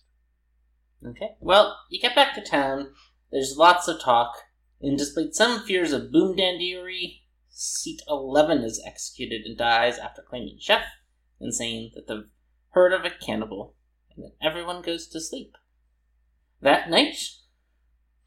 [1.05, 1.35] Okay.
[1.39, 2.93] Well, you get back to town.
[3.31, 4.33] There's lots of talk,
[4.81, 10.57] and despite some fears of boom dandiery, Seat 11 is executed and dies after claiming
[10.59, 10.85] chef
[11.39, 12.29] and saying that they've
[12.69, 13.75] heard of a cannibal,
[14.15, 15.55] and then everyone goes to sleep.
[16.61, 17.17] That night,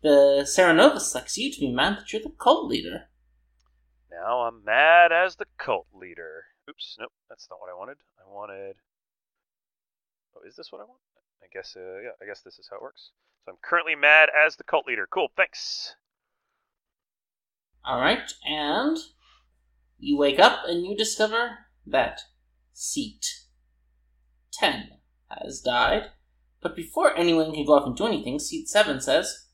[0.03, 3.09] the Serenova selects you to be mad that you're the cult leader.
[4.11, 6.45] Now I'm mad as the cult leader.
[6.69, 7.99] Oops, nope, that's not what I wanted.
[8.19, 8.77] I wanted.
[10.37, 11.01] Oh, is this what I want?
[11.43, 13.11] I guess, uh, yeah, I guess this is how it works.
[13.45, 15.07] So I'm currently mad as the cult leader.
[15.11, 15.95] Cool, thanks.
[17.89, 18.99] Alright, and
[19.99, 22.21] you wake up and you discover that
[22.73, 23.25] seat
[24.53, 24.91] 10
[25.29, 26.11] has died.
[26.61, 29.47] But before anyone can go off and do anything, seat 7 says,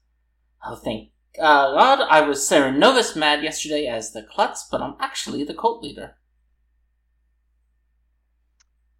[0.65, 5.45] Oh, thank uh, God, I was Cerenovus mad yesterday as the klutz, but I'm actually
[5.45, 6.17] the cult leader.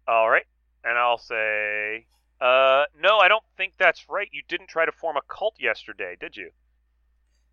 [0.07, 0.45] All right,
[0.83, 2.05] and I'll say,
[2.39, 4.29] uh, no, I don't think that's right.
[4.31, 6.51] You didn't try to form a cult yesterday, did you?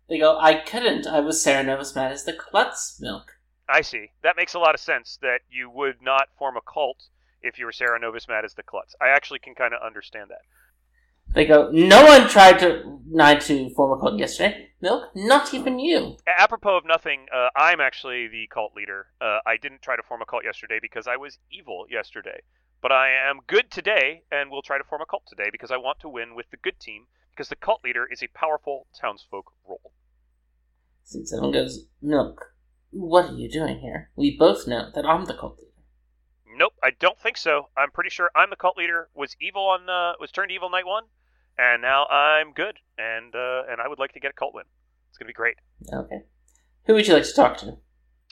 [0.07, 1.07] They go, I couldn't.
[1.07, 3.37] I was Cerenovus mad as the klutz milk.
[3.67, 4.11] I see.
[4.21, 7.09] That makes a lot of sense that you would not form a cult
[7.41, 8.95] if you were Cerenovus mad as the klutz.
[9.01, 10.41] I actually can kind of understand that.
[11.33, 14.69] They go, no one tried to tried to form a cult yesterday.
[14.79, 16.17] Milk, not even you.
[16.27, 19.07] Apropos of nothing, uh, I'm actually the cult leader.
[19.19, 22.41] Uh, I didn't try to form a cult yesterday because I was evil yesterday.
[22.85, 25.77] But I am good today and will try to form a cult today because I
[25.77, 29.53] want to win with the good team because the cult leader is a powerful townsfolk
[29.67, 29.91] role.
[31.03, 32.53] Seat 7 goes, Milk,
[32.91, 34.11] what are you doing here?
[34.15, 35.71] We both know that I'm the cult leader.
[36.55, 37.69] Nope, I don't think so.
[37.75, 39.09] I'm pretty sure I'm the cult leader.
[39.15, 41.05] Was evil on uh, was turned evil night one,
[41.57, 44.65] and now I'm good, and uh, and I would like to get a cult win.
[45.09, 45.57] It's gonna be great.
[45.91, 46.21] Okay.
[46.85, 47.77] Who would you like to talk to?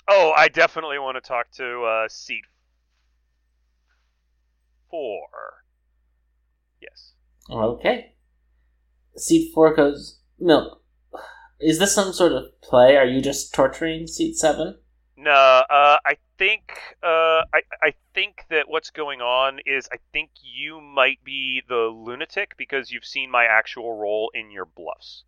[0.07, 2.43] Oh, I definitely want to talk to uh, seat
[4.93, 5.63] four.
[6.79, 7.13] Yes.
[7.49, 8.13] Okay.
[9.15, 10.83] Seat 4 goes, Milk,
[11.59, 12.95] is this some sort of play?
[12.95, 14.77] Are you just torturing Seat 7?
[15.17, 20.31] No, uh, I think uh, I I think that what's going on is I think
[20.41, 25.23] you might be the lunatic because you've seen my actual role in your bluffs.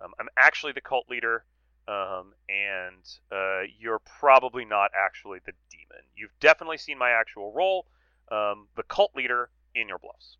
[0.00, 1.44] Um, I'm actually the cult leader,
[1.86, 3.02] um, and
[3.32, 6.04] uh, you're probably not actually the demon.
[6.14, 7.86] You've definitely seen my actual role,
[8.30, 10.36] um, the cult leader, in your bluffs.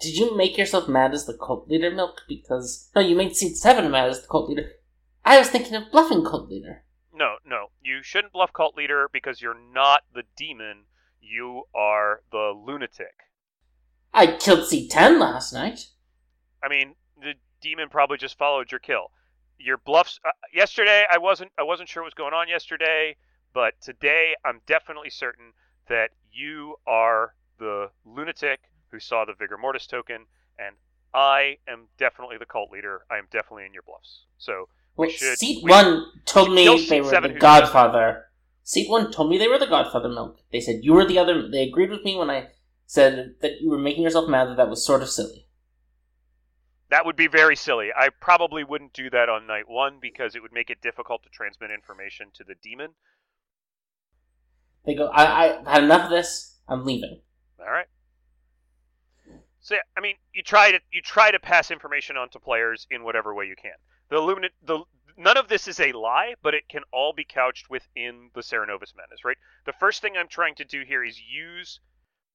[0.00, 2.22] Did you make yourself mad as the cult leader, Milk?
[2.28, 4.72] Because, no, you made Seat 7 mad as the cult leader.
[5.24, 6.84] I was thinking of bluffing cult leader.
[7.12, 10.84] No, no, you shouldn't bluff cult leader because you're not the demon.
[11.20, 13.14] You are the lunatic.
[14.12, 15.86] I killed Seat 10 last night.
[16.62, 19.10] I mean, the demon probably just followed your kill.
[19.58, 20.18] Your bluffs.
[20.24, 21.52] Uh, yesterday, I wasn't.
[21.58, 23.16] I wasn't sure what was going on yesterday,
[23.52, 25.52] but today, I'm definitely certain
[25.88, 30.26] that you are the lunatic who saw the vigormortis token,
[30.58, 30.76] and
[31.12, 33.02] I am definitely the cult leader.
[33.10, 34.24] I am definitely in your bluffs.
[34.38, 35.38] So we should.
[35.38, 38.26] Seat we- 1 told me they were the Godfather.
[38.62, 40.40] Seat 1 told me they were the Godfather, Milk.
[40.50, 41.48] They said you were the other.
[41.48, 42.50] They agreed with me when I
[42.86, 45.48] said that you were making yourself mad that that was sort of silly.
[46.90, 47.90] That would be very silly.
[47.96, 51.28] I probably wouldn't do that on night one because it would make it difficult to
[51.28, 52.94] transmit information to the demon.
[54.84, 56.58] They go, I, I had enough of this.
[56.68, 57.20] I'm leaving.
[57.58, 57.86] All right.
[59.60, 62.86] So yeah, I mean, you try to you try to pass information on to players
[62.90, 63.72] in whatever way you can.
[64.10, 64.84] The luminate the
[65.16, 68.94] none of this is a lie, but it can all be couched within the Cerenovus
[68.94, 69.38] Madness, right?
[69.64, 71.80] The first thing I'm trying to do here is use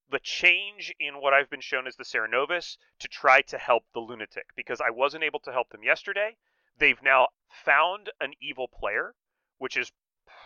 [0.10, 4.00] the change in what I've been shown as the Cerenovus to try to help the
[4.00, 6.36] lunatic because I wasn't able to help them yesterday.
[6.80, 9.14] They've now found an evil player,
[9.60, 9.92] which is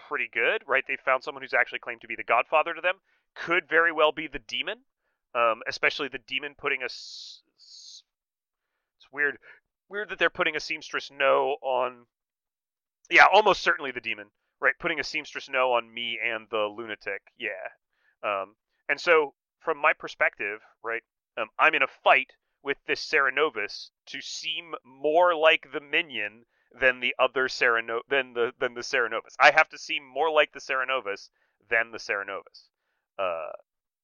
[0.08, 0.84] pretty good, right?
[0.88, 2.96] They found someone who's actually claimed to be the godfather to them.
[3.36, 4.80] Could very well be the demon,
[5.34, 6.86] um, especially the demon putting a.
[6.86, 8.04] It's
[9.12, 9.38] weird,
[9.90, 12.06] weird that they're putting a seamstress no on.
[13.10, 14.28] Yeah, almost certainly the demon,
[14.62, 14.74] right?
[14.80, 17.22] Putting a seamstress no on me and the lunatic.
[17.38, 17.70] Yeah,
[18.24, 18.56] um,
[18.88, 21.04] and so from my perspective, right,
[21.38, 27.00] um, I'm in a fight with this Cerenovus to seem more like the minion than
[27.00, 29.36] the other Sereno than the than the Cerenovus.
[29.40, 31.30] I have to seem more like the Cerenovus
[31.70, 32.70] than the Cerenovus.
[33.18, 33.52] Uh,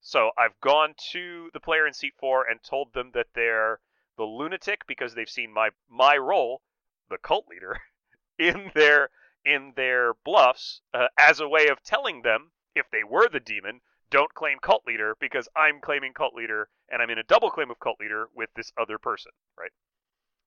[0.02, 3.80] so I've gone to the player in seat four and told them that they're
[4.18, 6.62] the lunatic because they've seen my my role,
[7.10, 7.82] the cult leader,
[8.38, 9.10] in their
[9.44, 13.82] in their bluffs uh, as a way of telling them if they were the demon,
[14.10, 17.72] don't claim cult leader because I'm claiming cult leader and I'm in a double claim
[17.72, 19.72] of cult leader with this other person, right?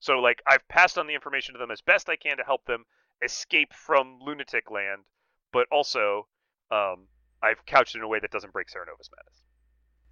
[0.03, 2.65] So like I've passed on the information to them as best I can to help
[2.65, 2.85] them
[3.25, 5.03] escape from lunatic land,
[5.53, 6.27] but also
[6.73, 7.07] um,
[7.41, 9.43] I've couched it in a way that doesn't break Cerenovus Madness.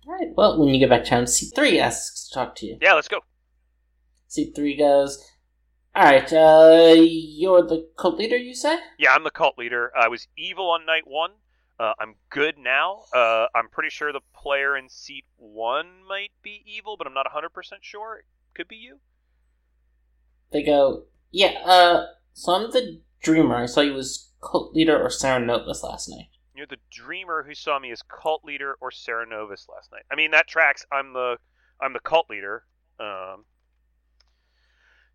[0.06, 2.78] Alright, well, when you get back to town, C3 asks to talk to you.
[2.80, 3.18] Yeah, let's go.
[4.30, 5.28] C3 goes,
[5.96, 8.78] Alright, uh, you're the cult leader, you say?
[8.96, 9.90] Yeah, I'm the cult leader.
[10.00, 11.32] I was evil on night one.
[11.80, 13.02] Uh, I'm good now.
[13.12, 17.26] Uh, I'm pretty sure the player in seat one might be evil, but I'm not
[17.26, 17.48] 100%
[17.80, 18.18] sure.
[18.18, 18.24] It
[18.54, 19.00] could be you.
[20.52, 23.56] They go, Yeah, uh, so I'm the dreamer.
[23.56, 26.28] I saw you as cult leader or Cerenovus last night.
[26.54, 30.02] You're the dreamer who saw me as cult leader or Cerenovus last night.
[30.10, 30.84] I mean, that tracks.
[30.92, 31.36] I'm the
[31.80, 32.64] I'm the cult leader.
[32.98, 33.44] Um,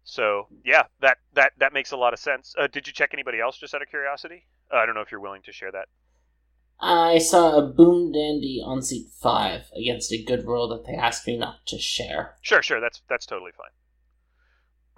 [0.04, 2.56] so yeah, that that that makes a lot of sense.
[2.58, 4.46] Uh, did you check anybody else, just out of curiosity?
[4.74, 5.88] Uh, I don't know if you're willing to share that.
[6.80, 11.26] I saw a boom dandy on seat five against a good rule that they asked
[11.26, 12.36] me not to share.
[12.42, 12.82] Sure, sure.
[12.82, 13.72] That's that's totally fine.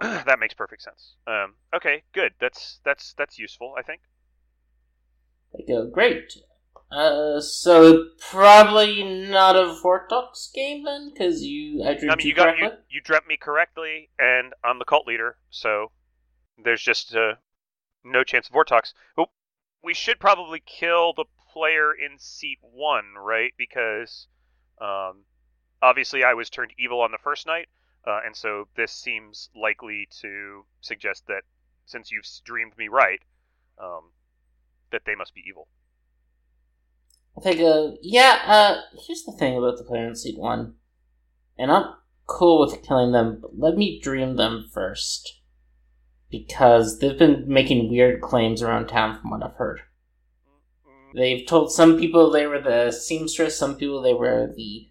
[0.00, 1.14] that makes perfect sense.
[1.26, 2.32] Um, okay, good.
[2.40, 3.74] That's that's that's useful.
[3.78, 4.00] I think.
[5.52, 6.34] They go, great.
[6.90, 12.30] Uh, so probably not a Vortox game then, because you I dreamed I mean, you
[12.30, 15.90] you got you you dreamt me correctly, and I'm the cult leader, so
[16.62, 17.34] there's just uh,
[18.04, 18.94] no chance of Vortox.
[19.16, 19.28] But
[19.82, 23.52] we should probably kill the player in seat one, right?
[23.58, 24.28] Because
[24.80, 25.24] um,
[25.82, 27.68] obviously I was turned evil on the first night,
[28.08, 31.42] uh, and so this seems likely to suggest that
[31.84, 33.20] since you've dreamed me right,
[33.82, 34.12] um,
[34.90, 35.68] that they must be evil.
[37.44, 38.40] They go, yeah.
[38.46, 40.74] Uh, here's the thing about the player in seat one,
[41.58, 41.94] and I'm
[42.26, 45.40] cool with killing them, but let me dream them first,
[46.30, 49.80] because they've been making weird claims around town from what I've heard.
[50.86, 54.88] Mm, They've told some people they were the seamstress, some people they were the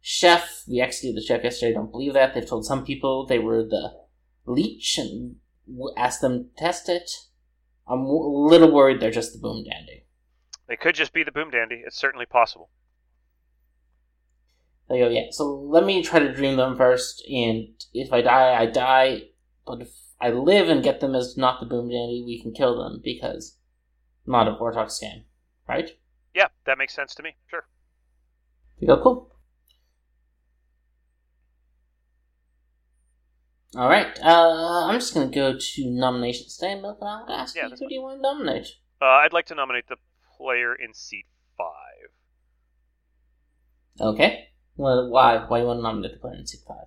[0.00, 0.64] chef.
[0.68, 1.72] We executed the chef yesterday.
[1.72, 2.34] I don't believe that.
[2.34, 3.92] They've told some people they were the
[4.46, 5.36] leech and
[5.96, 7.10] asked them to test it.
[7.86, 10.04] I'm a little worried they're just the boom dandy.
[10.68, 11.82] They could just be the boom dandy.
[11.86, 12.68] It's certainly possible.
[14.88, 15.26] They go, yeah.
[15.30, 19.22] So let me try to dream them first, and if I die, I die.
[19.66, 22.82] But if I live and get them as not the boom dandy, we can kill
[22.82, 23.56] them because
[24.26, 25.24] not a Vortox game,
[25.68, 25.90] right?
[26.34, 27.36] Yeah, that makes sense to me.
[27.48, 27.66] Sure.
[28.78, 29.34] You go, cool.
[33.76, 34.18] All right.
[34.22, 37.94] Uh, I'm just gonna go to nominations today, and I'll ask Yeah, you who do
[37.94, 38.68] you want to nominate?
[39.00, 39.96] Uh, I'd like to nominate the
[40.36, 41.26] player in seat
[41.56, 42.10] five.
[44.00, 44.48] Okay.
[44.76, 45.44] Well, why?
[45.46, 46.86] Why do you want to nominate the player in seat five?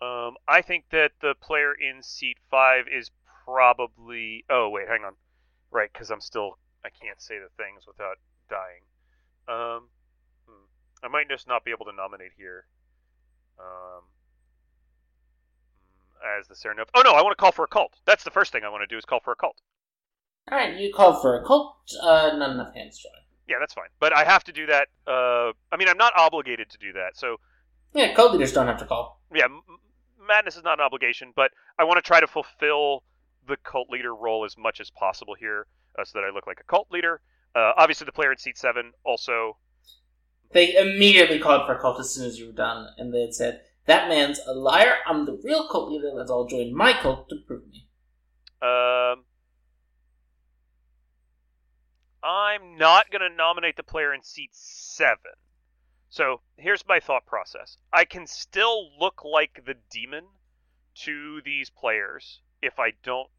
[0.00, 3.10] Um, I think that the player in seat five is
[3.44, 4.44] probably.
[4.48, 5.14] Oh wait, hang on.
[5.70, 6.58] Right, because I'm still.
[6.84, 8.16] I can't say the things without
[8.48, 8.86] dying.
[9.48, 9.88] Um,
[10.46, 10.64] hmm.
[11.02, 12.66] I might just not be able to nominate here.
[13.58, 14.04] Um,
[16.38, 16.86] as the Serenov.
[16.94, 17.92] Oh no, I want to call for a cult.
[18.04, 19.56] That's the first thing I want to do is call for a cult.
[20.50, 21.76] All right, you called for a cult.
[22.02, 23.12] Uh, not enough hands join.
[23.48, 23.88] Yeah, that's fine.
[24.00, 24.88] But I have to do that.
[25.06, 27.16] Uh, I mean, I'm not obligated to do that.
[27.16, 27.36] So
[27.94, 29.20] Yeah, cult leaders don't have to call.
[29.34, 33.02] yeah, M- M- madness is not an obligation, but I want to try to fulfill
[33.46, 35.66] the cult leader role as much as possible here,
[35.98, 37.20] uh, so that I look like a cult leader.
[37.54, 39.56] Uh, obviously, the player in seat seven also.
[40.52, 43.34] They immediately called for a cult as soon as you were done, and they had
[43.34, 44.98] said, "That man's a liar.
[45.06, 46.12] I'm the real cult leader.
[46.14, 47.88] Let's all join my cult to prove me."
[48.62, 49.24] Um,
[52.22, 55.32] I'm not going to nominate the player in seat seven.
[56.10, 57.78] So here's my thought process.
[57.92, 60.24] I can still look like the demon
[61.04, 63.30] to these players if I don't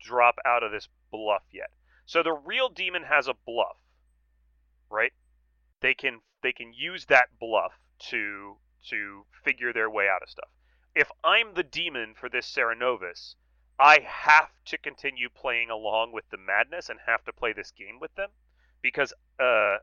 [0.00, 1.70] drop out of this bluff yet.
[2.06, 3.76] So the real demon has a bluff,
[4.90, 5.12] right?
[5.80, 7.72] They can they can use that bluff
[8.10, 8.56] to
[8.90, 10.48] to figure their way out of stuff.
[10.94, 13.34] If I'm the demon for this Cerenovus,
[13.78, 18.00] I have to continue playing along with the madness and have to play this game
[18.00, 18.30] with them
[18.82, 19.76] because uh,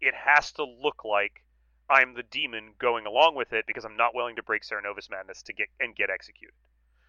[0.00, 1.44] it has to look like
[1.90, 5.42] I'm the demon going along with it because I'm not willing to break Cerenovus madness
[5.42, 6.54] to get and get executed.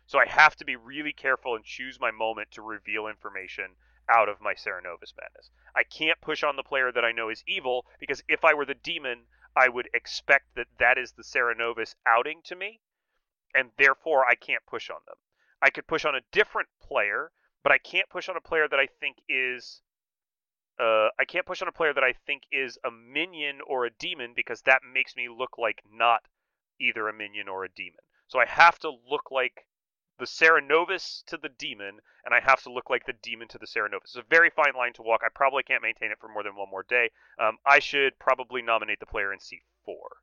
[0.06, 3.76] So I have to be really careful and choose my moment to reveal information
[4.10, 5.50] out of my Cerenovus madness.
[5.74, 8.66] I can't push on the player that I know is evil because if I were
[8.66, 9.22] the demon,
[9.56, 12.82] I would expect that that is the Cerenovus outing to me,
[13.54, 15.18] and therefore I can't push on them.
[15.62, 17.32] I could push on a different player,
[17.62, 19.82] but I can't push on a player that I think is
[20.80, 23.92] uh, I can't push on a player that I think is a minion or a
[23.92, 26.28] demon because that makes me look like not
[26.80, 28.00] either a minion or a demon.
[28.28, 29.68] So I have to look like
[30.20, 33.66] the Cerenovus to the demon, and I have to look like the demon to the
[33.66, 34.04] Cerenovus.
[34.04, 35.22] It's a very fine line to walk.
[35.26, 37.12] I probably can't maintain it for more than one more day.
[37.40, 40.18] Um, I should probably nominate the player in seat four.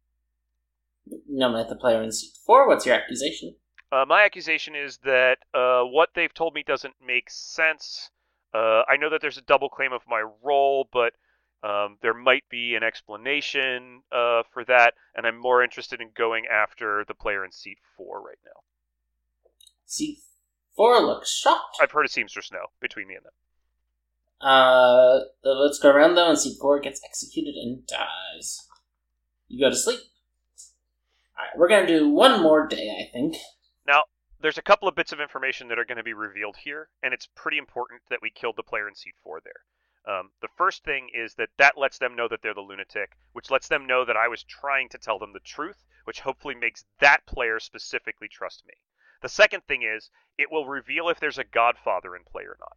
[1.29, 2.69] Nominate the player in seat four.
[2.69, 3.55] What's your accusation?
[3.91, 8.11] Uh, my accusation is that uh, what they've told me doesn't make sense.
[8.55, 11.13] Uh, I know that there's a double claim of my role, but
[11.63, 16.47] Um, there might be an explanation uh, for that, and I'm more interested in going
[16.47, 18.63] after the player in seat four right now.
[19.91, 20.21] Seat
[20.77, 21.79] four looks shocked.
[21.81, 23.33] I've heard a seamstress no between me and them.
[24.41, 28.69] Uh, let's go around though, and seat four gets executed and dies.
[29.49, 29.99] You go to sleep.
[31.37, 33.37] Alright, we're gonna do one more day, I think.
[33.85, 34.05] Now,
[34.41, 37.13] there's a couple of bits of information that are going to be revealed here, and
[37.13, 40.15] it's pretty important that we killed the player in seat four there.
[40.15, 43.51] Um, the first thing is that that lets them know that they're the lunatic, which
[43.51, 46.85] lets them know that I was trying to tell them the truth, which hopefully makes
[47.01, 48.75] that player specifically trust me.
[49.21, 52.77] The second thing is it will reveal if there's a godfather in play or not.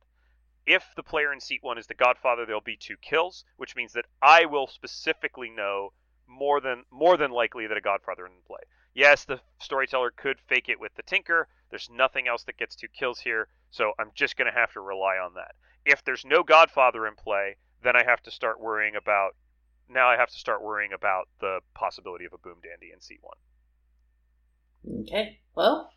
[0.66, 3.94] If the player in seat one is the godfather, there'll be two kills, which means
[3.94, 5.94] that I will specifically know
[6.28, 8.62] more than more than likely that a godfather in play.
[8.94, 11.48] Yes, the storyteller could fake it with the tinker.
[11.70, 14.82] There's nothing else that gets two kills here, so I'm just going to have to
[14.82, 15.56] rely on that.
[15.86, 19.36] If there's no godfather in play, then I have to start worrying about
[19.90, 23.20] now I have to start worrying about the possibility of a boom dandy in seat
[23.22, 23.38] one.
[25.02, 25.92] Okay, well.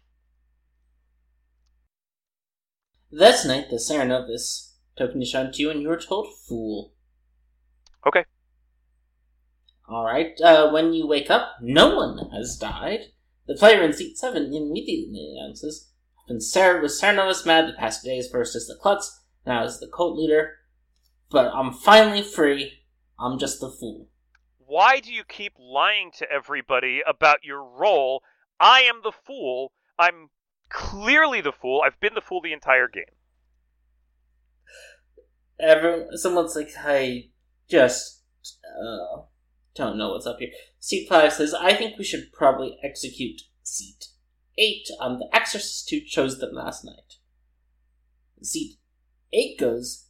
[3.11, 6.93] This night, the Cerenovus took is shown to you, and you were told fool.
[8.07, 8.25] Okay.
[9.89, 13.13] Alright, uh, when you wake up, no one has died.
[13.47, 18.03] The player in seat 7 immediately announces, I've been Sarah was Cerenovus mad the past
[18.03, 20.57] days, first as the Klutz, now as the cult leader.
[21.31, 22.83] But I'm finally free.
[23.19, 24.09] I'm just the fool.
[24.59, 28.25] Why do you keep lying to everybody about your role?
[28.59, 29.73] I am the fool.
[29.97, 30.31] I'm
[30.69, 31.83] clearly the fool.
[31.85, 33.05] I've been the fool the entire game.
[35.59, 37.31] Everyone, someone's like, I
[37.69, 38.23] just
[38.65, 39.23] uh,
[39.75, 40.51] don't know what's up here.
[40.79, 44.09] Seat 5 says, I think we should probably execute seat
[44.59, 44.87] 8.
[45.01, 47.17] Um, the Exorcist who chose them last night.
[48.43, 48.77] Seat
[49.33, 50.07] 8 goes,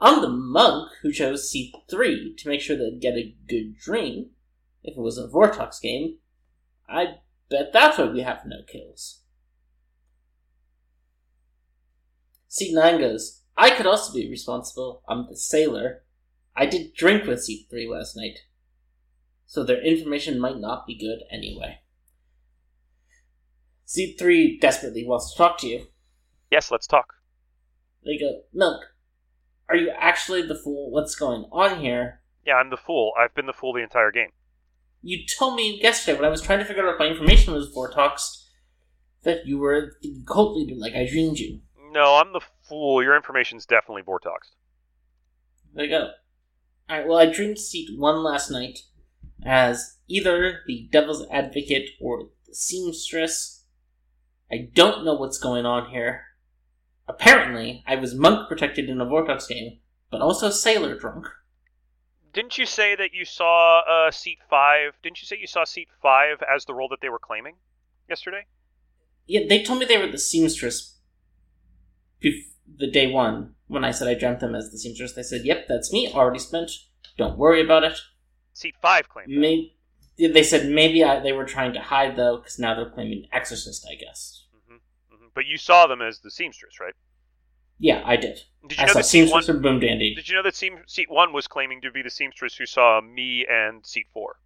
[0.00, 4.30] I'm the monk who chose seat 3 to make sure they'd get a good dream.
[4.82, 6.18] If it was a Vortox game,
[6.88, 7.16] I
[7.48, 9.22] bet that's why we have no kills.
[12.54, 15.02] Seat 9 goes, I could also be responsible.
[15.08, 16.04] I'm the sailor.
[16.54, 18.38] I did drink with seat 3 last night.
[19.44, 21.80] So their information might not be good anyway.
[23.84, 25.88] Seat 3 desperately wants to talk to you.
[26.48, 27.14] Yes, let's talk.
[28.04, 28.84] They go, Milk,
[29.68, 30.92] are you actually the fool?
[30.92, 32.20] What's going on here?
[32.46, 33.14] Yeah, I'm the fool.
[33.18, 34.30] I've been the fool the entire game.
[35.02, 37.68] You told me yesterday when I was trying to figure out if my information was
[37.74, 38.44] Vortox,
[39.24, 41.58] that you were the cult leader like I dreamed you.
[41.94, 43.04] No, I'm the fool.
[43.04, 44.56] Your information's definitely Vortoxed.
[45.72, 46.10] There you go.
[46.90, 48.80] Alright, well, I dreamed seat one last night
[49.46, 53.62] as either the Devil's Advocate or the Seamstress.
[54.50, 56.22] I don't know what's going on here.
[57.06, 59.78] Apparently, I was monk protected in a Vortox game,
[60.10, 61.28] but also sailor drunk.
[62.32, 64.94] Didn't you say that you saw uh, seat five?
[65.04, 67.54] Didn't you say you saw seat five as the role that they were claiming
[68.08, 68.46] yesterday?
[69.26, 70.93] Yeah, they told me they were the Seamstress
[72.24, 75.14] bef- the day one when I said I dreamt them as the Seamstress.
[75.14, 76.10] They said, "Yep, that's me.
[76.12, 76.70] Already spent.
[77.16, 77.98] Don't worry about it."
[78.52, 79.06] Seat five.
[79.26, 79.76] Maybe
[80.18, 83.86] they said maybe I, they were trying to hide though, because now they're claiming Exorcist.
[83.90, 84.46] I guess.
[84.54, 84.76] Mhm,
[85.12, 85.28] mhm.
[85.34, 86.94] But you saw them as the seamstress, right?
[87.78, 88.40] Yeah, I did.
[88.66, 89.04] Did you I know saw that one?
[89.04, 90.14] Seamstress or Boom Dandy.
[90.14, 93.00] Did you know that seam, seat one was claiming to be the seamstress who saw
[93.00, 94.36] me and seat four?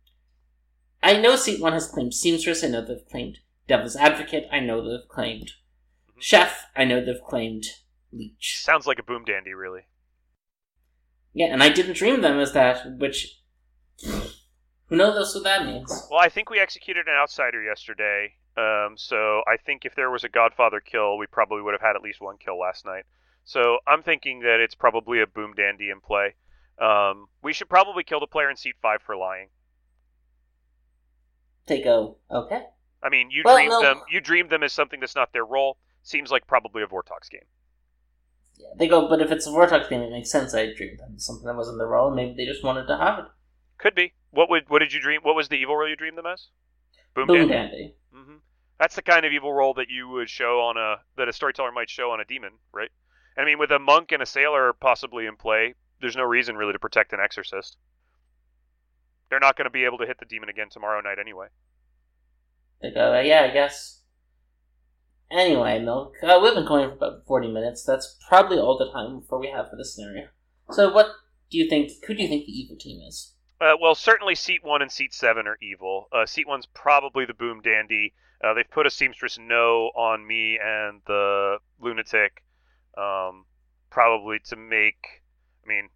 [1.03, 2.65] I know Seat One has claimed Seamstress.
[2.65, 4.49] I know they've claimed Devil's Advocate.
[4.51, 5.53] I know they've claimed.
[6.21, 6.67] Chef.
[6.77, 7.65] I know they've claimed
[8.13, 8.61] Leech.
[8.63, 9.83] Sounds like a boom dandy, really.
[11.33, 13.41] Yeah, and I didn't dream them as that, which
[14.05, 16.07] who knows what that means.
[16.11, 18.35] Well, I think we executed an outsider yesterday.
[18.57, 21.95] Um, so I think if there was a Godfather kill, we probably would have had
[21.95, 23.05] at least one kill last night.
[23.45, 26.35] So I'm thinking that it's probably a boom dandy in play.
[26.81, 29.49] Um, we should probably kill the player in seat five for lying.
[31.67, 32.63] They go, okay.
[33.03, 33.83] I mean, you Well, dreamed no.
[33.83, 34.01] them.
[34.11, 35.77] You dreamed them as something that's not their role.
[36.09, 37.45] Seems like probably a Vortox game.
[38.57, 41.19] Yeah, they go, but if it's a Vortox game, it makes sense I dreamed them.
[41.19, 43.27] Something that wasn't their role, maybe they just wanted to have it.
[43.77, 44.15] Could be.
[44.31, 44.71] What would?
[44.71, 45.21] What did you dream?
[45.23, 46.49] What was the evil role you dreamed them as?
[47.15, 47.55] Boom, Boom dandy.
[47.55, 47.95] Dandy.
[48.13, 48.37] hmm
[48.79, 51.73] That's the kind of evil role that you would show on a that a storyteller
[51.73, 52.91] might show on a demon, right?
[53.37, 56.73] I mean, with a monk and a sailor possibly in play, there's no reason really
[56.73, 57.77] to protect an exorcist.
[59.31, 61.49] They're not going to be able to hit the demon again tomorrow night anyway.
[62.81, 63.98] They go, yeah, I guess.
[65.31, 67.85] Anyway, Milk, uh, we've been going for about 40 minutes.
[67.85, 70.29] That's probably all the time before we have for this scenario.
[70.71, 71.09] So what
[71.51, 73.35] do you think, who do you think the evil team is?
[73.61, 76.09] Uh, well, certainly seat one and seat seven are evil.
[76.13, 78.15] Uh, seat one's probably the boom dandy.
[78.43, 82.45] Uh, they've put a seamstress no on me and the lunatic,
[82.97, 83.45] um,
[83.91, 85.23] probably to make.
[85.65, 85.89] I mean,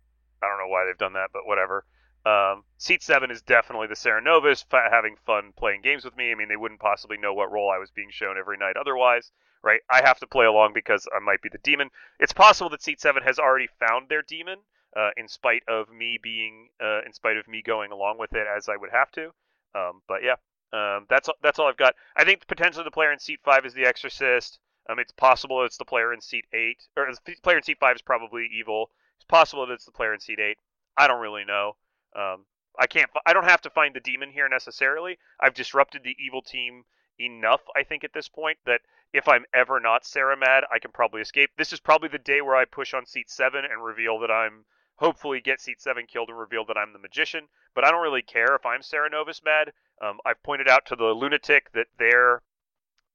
[0.42, 1.86] I don't know why they've done that, but whatever.
[2.24, 6.30] Um, seat seven is definitely the Cerenovus fa- having fun playing games with me.
[6.30, 9.32] I mean, they wouldn't possibly know what role I was being shown every night otherwise,
[9.62, 9.80] right?
[9.90, 11.90] I have to play along because I might be the demon.
[12.20, 14.60] It's possible that seat seven has already found their demon,
[14.96, 18.46] uh, in spite of me being, uh, in spite of me going along with it
[18.46, 19.32] as I would have to.
[19.74, 20.36] Um, but yeah,
[20.72, 21.94] um, that's that's all I've got.
[22.16, 24.58] I think potentially the player in seat five is the Exorcist.
[24.88, 27.96] Um, it's possible it's the player in seat eight, or the player in seat five
[27.96, 28.90] is probably evil.
[29.16, 30.58] It's possible that it's the player in seat eight.
[30.96, 31.76] I don't really know.
[32.16, 32.44] Um,
[32.78, 33.10] I can't.
[33.26, 35.18] I don't have to find the demon here necessarily.
[35.40, 36.84] I've disrupted the evil team
[37.18, 38.80] enough, I think, at this point that
[39.12, 41.50] if I'm ever not Sarah mad, I can probably escape.
[41.56, 44.64] This is probably the day where I push on seat seven and reveal that I'm
[44.96, 47.48] hopefully get seat seven killed and reveal that I'm the magician.
[47.74, 49.72] But I don't really care if I'm Cerenovus mad.
[50.00, 52.42] Um, I've pointed out to the lunatic that they're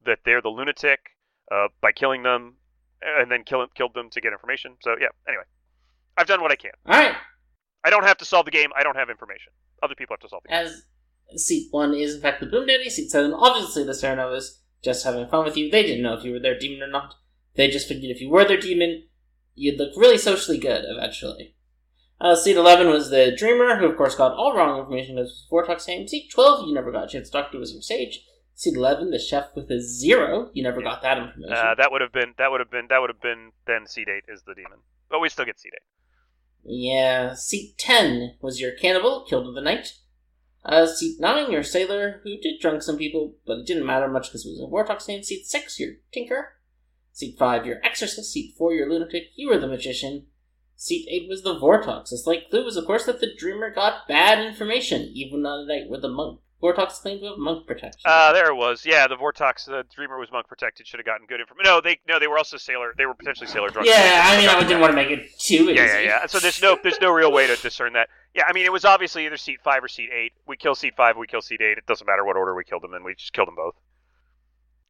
[0.06, 1.00] that they're the lunatic
[1.52, 2.58] uh, by killing them
[3.02, 4.78] and then kill, killed them to get information.
[4.82, 5.08] So yeah.
[5.28, 5.44] Anyway,
[6.16, 6.72] I've done what I can.
[6.86, 7.16] All right.
[7.84, 8.70] I don't have to solve the game.
[8.78, 9.54] I don't have information.
[9.82, 10.66] Other people have to solve the game.
[10.66, 15.04] As seat one is in fact the Boom Dandy, seat seven obviously the Cerenovus just
[15.04, 15.70] having fun with you.
[15.70, 17.16] They didn't know if you were their demon or not.
[17.56, 19.08] They just figured if you were their demon,
[19.56, 21.56] you'd look really socially good eventually.
[22.20, 25.82] Uh, seat 11 was the Dreamer, who of course got all wrong information as Vortox
[25.82, 26.08] saying.
[26.08, 28.26] Seat 12, you never got a chance to talk to, was your Sage.
[28.56, 31.54] Seat 11, the Chef with a zero, you never got that information.
[31.54, 34.08] Uh, that would have been that would have been that would have been then seat
[34.10, 34.80] eight is the demon,
[35.12, 35.86] but we still get seat eight.
[36.70, 39.94] Yeah, seat 10 was your Cannibal, killed in the night.
[40.66, 44.28] Uh, seat 9, your Sailor, who did drunk some people, but it didn't matter much
[44.28, 45.24] because it was a Vortox name.
[45.24, 46.58] Seat 6, your Tinker.
[47.14, 48.34] Seat 5, your Exorcist.
[48.34, 49.32] Seat 4, your Lunatic.
[49.36, 50.26] You were the Magician.
[50.76, 52.12] Seat 8 was the Vortox.
[52.12, 55.74] A slight clue was, of course, that the Dreamer got bad information, even on the
[55.74, 58.02] night where the monk Vortox claimed to have monk protection.
[58.04, 58.84] Uh, there it was.
[58.84, 60.88] Yeah, the Vortox, the Dreamer was monk protected.
[60.88, 61.72] Should have gotten good information.
[61.72, 62.94] No, they no, they were also sailor.
[62.98, 63.88] They were potentially sailor drunk.
[63.88, 65.74] yeah, I mean, I didn't want to make it too easy.
[65.74, 66.26] Yeah, yeah, yeah.
[66.26, 68.10] So there's no there's no real way to discern that.
[68.34, 70.34] Yeah, I mean, it was obviously either seat five or seat eight.
[70.48, 71.78] We kill seat five, we kill seat eight.
[71.78, 73.04] It doesn't matter what order we killed them in.
[73.04, 73.76] We just killed them both.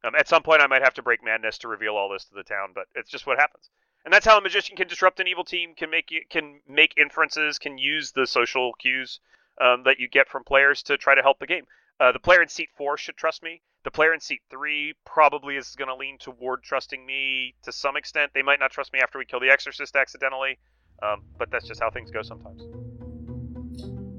[0.04, 2.34] Um, at some point, I might have to break madness to reveal all this to
[2.34, 3.68] the town, but it's just what happens.
[4.04, 6.94] And that's how a magician can disrupt an evil team, can make you, can make
[6.96, 9.20] inferences, can use the social cues
[9.60, 11.64] um, that you get from players to try to help the game.
[12.00, 13.60] Uh, the player in seat four should trust me.
[13.84, 17.96] The player in seat three probably is going to lean toward trusting me to some
[17.96, 18.32] extent.
[18.34, 20.58] They might not trust me after we kill the exorcist accidentally,
[21.02, 22.62] um, but that's just how things go sometimes.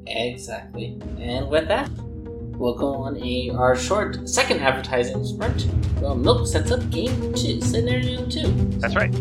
[0.07, 0.99] Exactly.
[1.19, 1.89] And with that,
[2.57, 5.67] we'll go on a our short second advertising sprint.
[6.01, 8.47] Well, Milk sets up game two, scenario two.
[8.79, 9.13] That's right.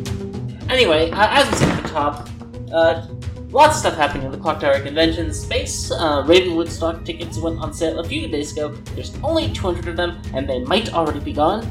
[0.70, 2.28] Anyway, uh, as we said at the top,
[2.72, 3.06] uh,
[3.50, 5.90] lots of stuff happening in the Clock Tower convention space.
[5.90, 8.68] Uh, Ravenswoodstock tickets went on sale a few days ago.
[8.94, 11.66] There's only 200 of them, and they might already be gone.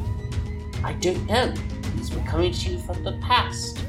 [0.84, 3.80] I don't know, because we're coming to you from the past.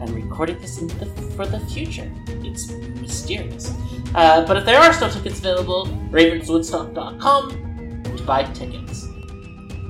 [0.00, 1.06] I'm recording this the,
[1.36, 2.10] for the future.
[2.42, 3.74] It's mysterious.
[4.14, 9.06] Uh, but if there are still tickets available, ravenswoodstock.com to buy tickets.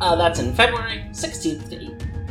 [0.01, 1.77] Uh, that's in February 16th to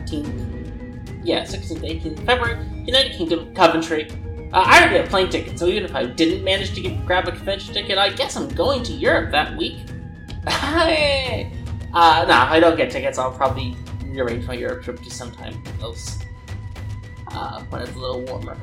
[0.03, 1.23] 18th.
[1.23, 4.09] Yeah, 16th to 18th February, United Kingdom, Coventry.
[4.51, 7.05] Uh, I already have a plane ticket, so even if I didn't manage to get,
[7.05, 9.77] grab a convention ticket, I guess I'm going to Europe that week.
[10.49, 11.51] Hey!
[11.93, 13.75] uh, if I don't get tickets, I'll probably
[14.05, 16.19] rearrange my Europe trip to sometime else
[17.27, 18.57] uh, when it's a little warmer.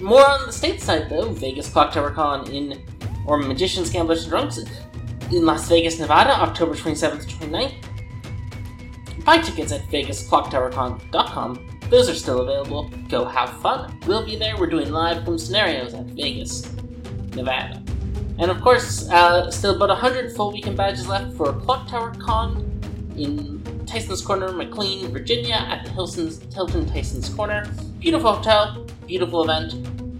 [0.00, 2.82] More on the stateside, though, Vegas Clock Tower Con in,
[3.24, 4.58] or Magicians, Gamblers, and Drunks
[5.30, 7.74] in Las Vegas, Nevada, October 27th to 29th.
[9.24, 11.73] Buy tickets at vegasclocktowercon.com.
[11.90, 12.90] Those are still available.
[13.08, 13.98] Go have fun.
[14.06, 14.56] We'll be there.
[14.56, 16.72] We're doing live from scenarios at Vegas,
[17.34, 17.82] Nevada.
[18.38, 22.62] And of course, uh, still about 100 full weekend badges left for Clock Tower Con
[23.16, 27.64] in Tysons Corner, McLean, Virginia, at the Hilton's, Hilton Tysons Corner.
[28.00, 29.74] Beautiful hotel, beautiful event.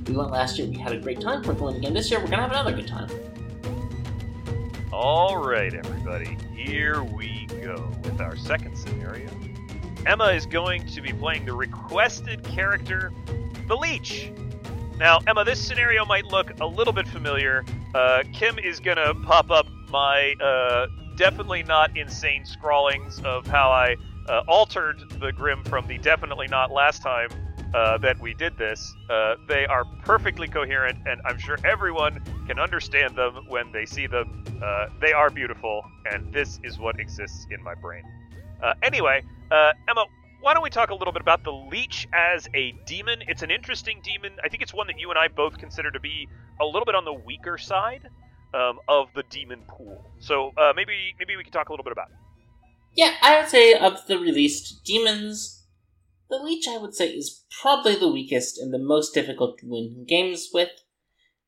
[0.09, 1.43] We went last year, we had a great time.
[1.43, 3.09] We're going again this year, we're gonna have another good time.
[4.93, 9.29] All right, everybody, here we go with our second scenario.
[10.07, 13.13] Emma is going to be playing the requested character,
[13.69, 14.31] the Leech.
[14.99, 17.65] Now, Emma, this scenario might look a little bit familiar.
[17.95, 20.87] Uh, Kim is going to pop up my uh,
[21.17, 23.97] definitely not insane scrawlings of how I
[24.29, 27.29] uh, altered the Grim from the definitely not last time
[27.75, 28.95] uh, that we did this.
[29.09, 34.07] Uh, they are perfectly coherent, and I'm sure everyone can understand them when they see
[34.07, 34.45] them.
[34.63, 38.05] Uh, they are beautiful, and this is what exists in my brain.
[38.63, 40.07] Uh, anyway, uh, Emma,
[40.41, 43.23] why don't we talk a little bit about the Leech as a demon?
[43.29, 44.37] It's an interesting demon.
[44.45, 46.29] I think it's one that you and I both consider to be
[46.61, 48.09] a little bit on the weaker side
[48.53, 50.05] um, of the demon pool.
[50.21, 52.17] So uh, maybe maybe we could talk a little bit about it.
[52.95, 55.67] Yeah, I would say of the released demons,
[56.31, 60.05] the Leech, I would say, is probably the weakest and the most difficult to win
[60.07, 60.71] games with,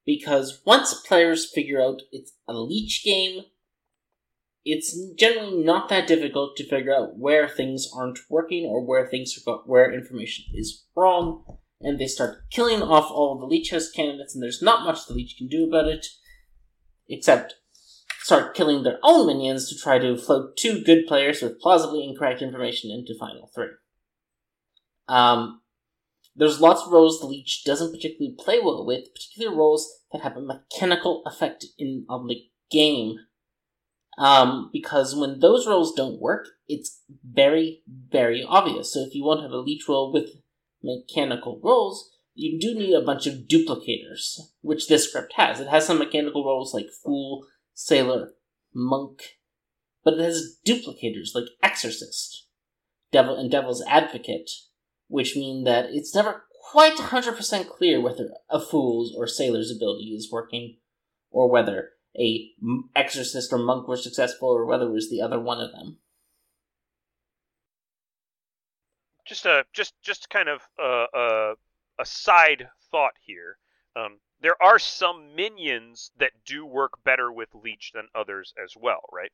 [0.04, 3.44] because once players figure out it's a Leech game,
[4.68, 9.38] it's generally not that difficult to figure out where things aren't working or where things
[9.46, 11.44] are where information is wrong,
[11.80, 15.14] and they start killing off all the Leech House candidates, and there's not much the
[15.14, 16.04] Leech can do about it,
[17.08, 17.54] except
[18.18, 22.42] start killing their own minions to try to float two good players with plausibly incorrect
[22.42, 23.68] information into Final Three.
[25.06, 25.60] Um,
[26.34, 30.36] there's lots of roles the Leech doesn't particularly play well with, particular roles that have
[30.36, 33.14] a mechanical effect in on the game.
[34.18, 38.92] Um, because when those roles don't work, it's very, very obvious.
[38.92, 40.30] So if you want to have a Leech role with
[40.82, 45.60] mechanical roles, you do need a bunch of duplicators, which this script has.
[45.60, 48.32] It has some mechanical roles like Fool, Sailor,
[48.74, 49.38] Monk,
[50.04, 52.46] but it has duplicators like Exorcist,
[53.10, 54.50] Devil, and Devil's Advocate,
[55.08, 60.30] which mean that it's never quite 100% clear whether a fool's or sailor's ability is
[60.30, 60.76] working,
[61.30, 62.50] or whether a
[62.94, 65.98] exorcist or monk were successful, or whether it was the other one of them.
[69.26, 71.52] Just a just just kind of a a,
[71.98, 73.58] a side thought here.
[73.96, 79.00] Um, there are some minions that do work better with leech than others as well,
[79.12, 79.32] right?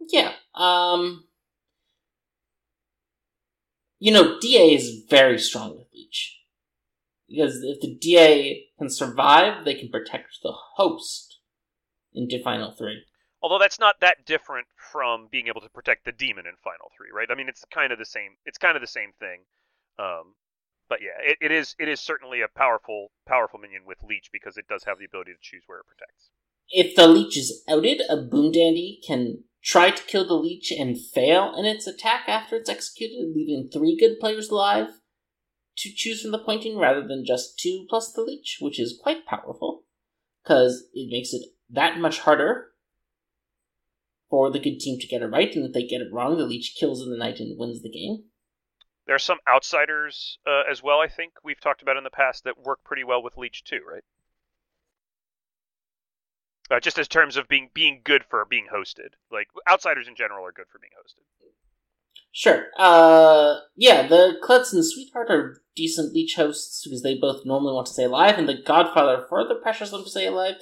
[0.00, 0.32] Yeah.
[0.54, 1.24] Um
[4.02, 6.41] you know, DA is very strong with Leech.
[7.32, 11.38] Because if the DA can survive, they can protect the host
[12.12, 13.04] into Final 3.
[13.42, 17.08] Although that's not that different from being able to protect the demon in Final 3,
[17.14, 17.28] right?
[17.30, 18.36] I mean, it's kind of the same.
[18.44, 19.40] It's kind of the same thing.
[19.98, 20.34] Um,
[20.88, 24.58] but yeah, it, it is it is certainly a powerful powerful minion with Leech because
[24.58, 26.30] it does have the ability to choose where it protects.
[26.68, 31.00] If the Leech is outed, a Boom Dandy can try to kill the leech and
[31.00, 34.88] fail in its attack after it's executed, leaving three good players alive
[35.82, 39.26] to choose from the pointing rather than just two plus the leech, which is quite
[39.26, 39.84] powerful
[40.42, 42.68] because it makes it that much harder
[44.30, 46.46] for the good team to get it right, and if they get it wrong, the
[46.46, 48.24] leech kills in the night and wins the game.
[49.06, 51.00] There are some outsiders uh, as well.
[51.00, 53.80] I think we've talked about in the past that work pretty well with leech too,
[53.86, 54.04] right?
[56.70, 59.10] Uh, just as terms of being being good for being hosted.
[59.30, 61.26] Like outsiders in general are good for being hosted.
[62.32, 62.66] Sure.
[62.78, 67.86] Uh, yeah, the Klutz and Sweetheart are decent leech hosts because they both normally want
[67.86, 70.54] to stay alive, and the Godfather further pressures them to stay alive.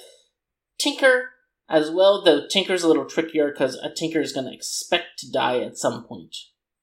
[0.77, 1.29] Tinker
[1.69, 5.31] as well, though Tinker's a little trickier because a Tinker is going to expect to
[5.31, 6.35] die at some point,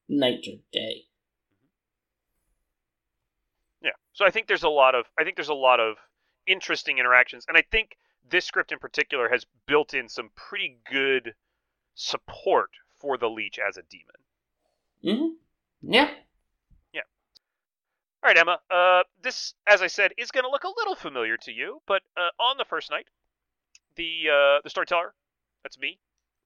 [0.09, 1.03] night or day.
[3.83, 5.97] Yeah, so I think there's a lot of I think there's a lot of
[6.47, 7.99] interesting interactions, and I think
[8.31, 11.35] this script in particular has built in some pretty good
[11.95, 14.17] support for the leech as a demon.
[15.05, 15.29] Mm-hmm.
[15.83, 16.11] Yeah.
[16.93, 17.03] Yeah.
[18.23, 18.59] All right, Emma.
[18.71, 22.03] Uh, this, as I said, is going to look a little familiar to you, but
[22.17, 23.07] uh, on the first night,
[23.97, 25.15] the uh, the storyteller,
[25.63, 25.99] that's me,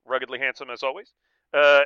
[0.05, 1.13] ruggedly handsome as always,
[1.55, 1.83] uh,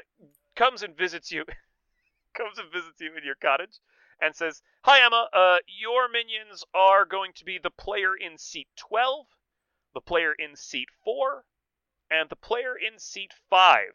[0.55, 1.45] comes and visits you,
[2.35, 3.79] comes and visits you in your cottage,
[4.21, 5.29] and says, "Hi, Emma.
[5.33, 9.27] Uh, your minions are going to be the player in seat 12,
[9.95, 11.45] the player in seat four,
[12.11, 13.95] and the player in seat five.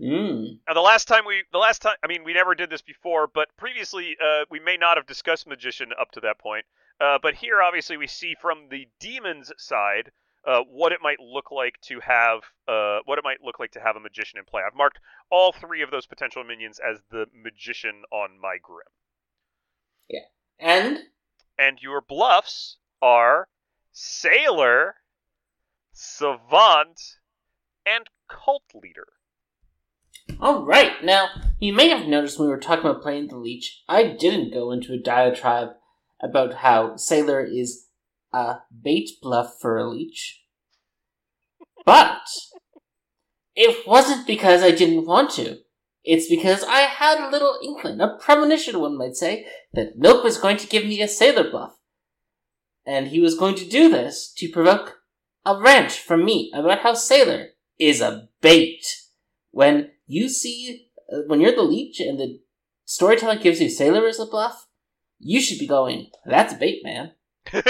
[0.00, 0.58] Mm.
[0.66, 3.28] Now, the last time we, the last time, I mean, we never did this before,
[3.32, 6.64] but previously uh, we may not have discussed magician up to that point.
[7.00, 10.10] Uh, but here, obviously, we see from the demon's side
[10.46, 13.80] uh, what it might look like to have, uh, what it might look like to
[13.80, 14.62] have a magician in play.
[14.66, 14.98] I've marked
[15.30, 18.86] all three of those potential minions as the magician on my grim.
[20.08, 20.26] Yeah,
[20.58, 20.98] and
[21.58, 23.48] and your bluffs are
[23.92, 24.96] sailor,
[25.92, 27.00] savant,
[27.86, 29.06] and cult leader.
[30.40, 30.92] All right.
[31.02, 34.52] Now, you may have noticed when we were talking about playing the leech, I didn't
[34.52, 35.70] go into a diatribe
[36.22, 37.86] about how sailor is
[38.32, 40.42] a bait bluff for a leech.
[41.84, 42.22] But
[43.54, 45.58] it wasn't because I didn't want to.
[46.02, 50.36] It's because I had a little inkling, a premonition, one might say, that Milk was
[50.36, 51.76] going to give me a sailor bluff
[52.86, 54.98] and he was going to do this to provoke
[55.44, 57.48] a rant from me about how Sailor
[57.78, 58.84] is a bait.
[59.50, 62.40] When you see, uh, when you're the leech and the
[62.84, 64.66] storyteller gives you Sailor as a bluff,
[65.18, 67.12] you should be going, that's bait, man.
[67.52, 67.62] I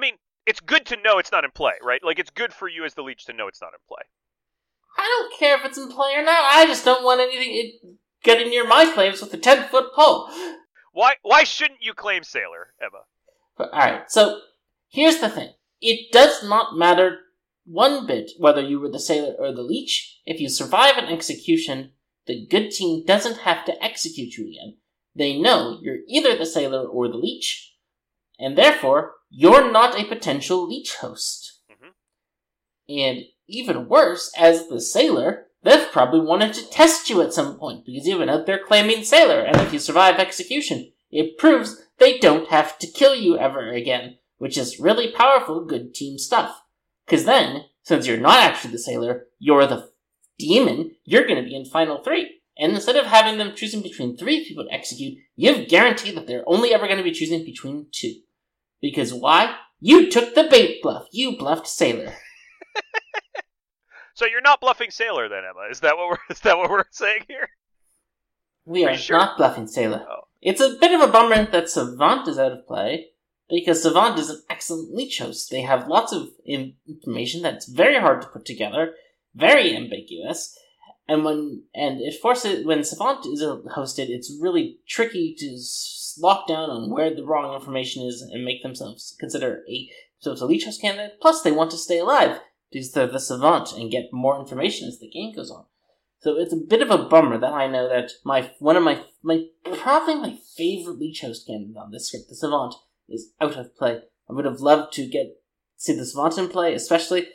[0.00, 0.14] mean,
[0.46, 2.02] it's good to know it's not in play, right?
[2.04, 4.02] Like, it's good for you as the leech to know it's not in play.
[4.96, 6.44] I don't care if it's in play or not.
[6.44, 10.28] I just don't want anything getting near my claims with a 10 foot pole.
[10.92, 13.02] Why why shouldn't you claim Sailor, Emma?
[13.58, 14.40] Alright, so
[14.88, 15.50] here's the thing.
[15.80, 17.18] It does not matter
[17.64, 20.20] one bit whether you were the sailor or the leech.
[20.26, 21.92] If you survive an execution,
[22.26, 24.76] the good team doesn't have to execute you again.
[25.14, 27.74] They know you're either the sailor or the leech,
[28.38, 31.60] and therefore you're not a potential leech host.
[31.70, 31.92] Mhm.
[32.88, 37.84] And even worse, as the sailor, they've probably wanted to test you at some point
[37.84, 42.18] because you've been out there claiming sailor, and if you survive execution, it proves they
[42.18, 46.63] don't have to kill you ever again, which is really powerful, good team stuff.
[47.06, 49.90] Because then, since you're not actually the sailor, you're the
[50.38, 52.40] demon, you're going to be in final three.
[52.56, 56.44] And instead of having them choosing between three people to execute, you've guaranteed that they're
[56.46, 58.14] only ever going to be choosing between two.
[58.80, 59.56] Because why?
[59.80, 61.06] You took the bait bluff.
[61.12, 62.14] You bluffed sailor.
[64.14, 65.68] So you're not bluffing Sailor then, Emma?
[65.70, 67.48] Is that what we're is that what we're saying here?
[68.64, 69.18] We Are are sure?
[69.18, 70.06] not bluffing sailor.
[70.08, 70.28] Oh.
[70.40, 73.08] It's a bit of a bummer that Savant is out of play,
[73.48, 75.50] because Savant is an excellent leech host.
[75.50, 78.94] They have lots of information that's very hard to put together,
[79.34, 80.56] very ambiguous,
[81.06, 85.58] and when and it forces when Savant is hosted, it's really tricky to
[86.18, 90.42] lock down on where the wrong information is and make themselves consider a so themselves
[90.42, 91.20] a leech host candidate.
[91.20, 92.40] Plus, they want to stay alive
[92.72, 95.66] because they're the Savant and get more information as the game goes on.
[96.20, 99.02] So it's a bit of a bummer that I know that my one of my
[99.22, 102.74] my probably my favorite leech host candidate on this script, the Savant,
[103.08, 104.00] is out of play.
[104.28, 105.36] I would have loved to get
[105.76, 107.28] see the Savant in play, especially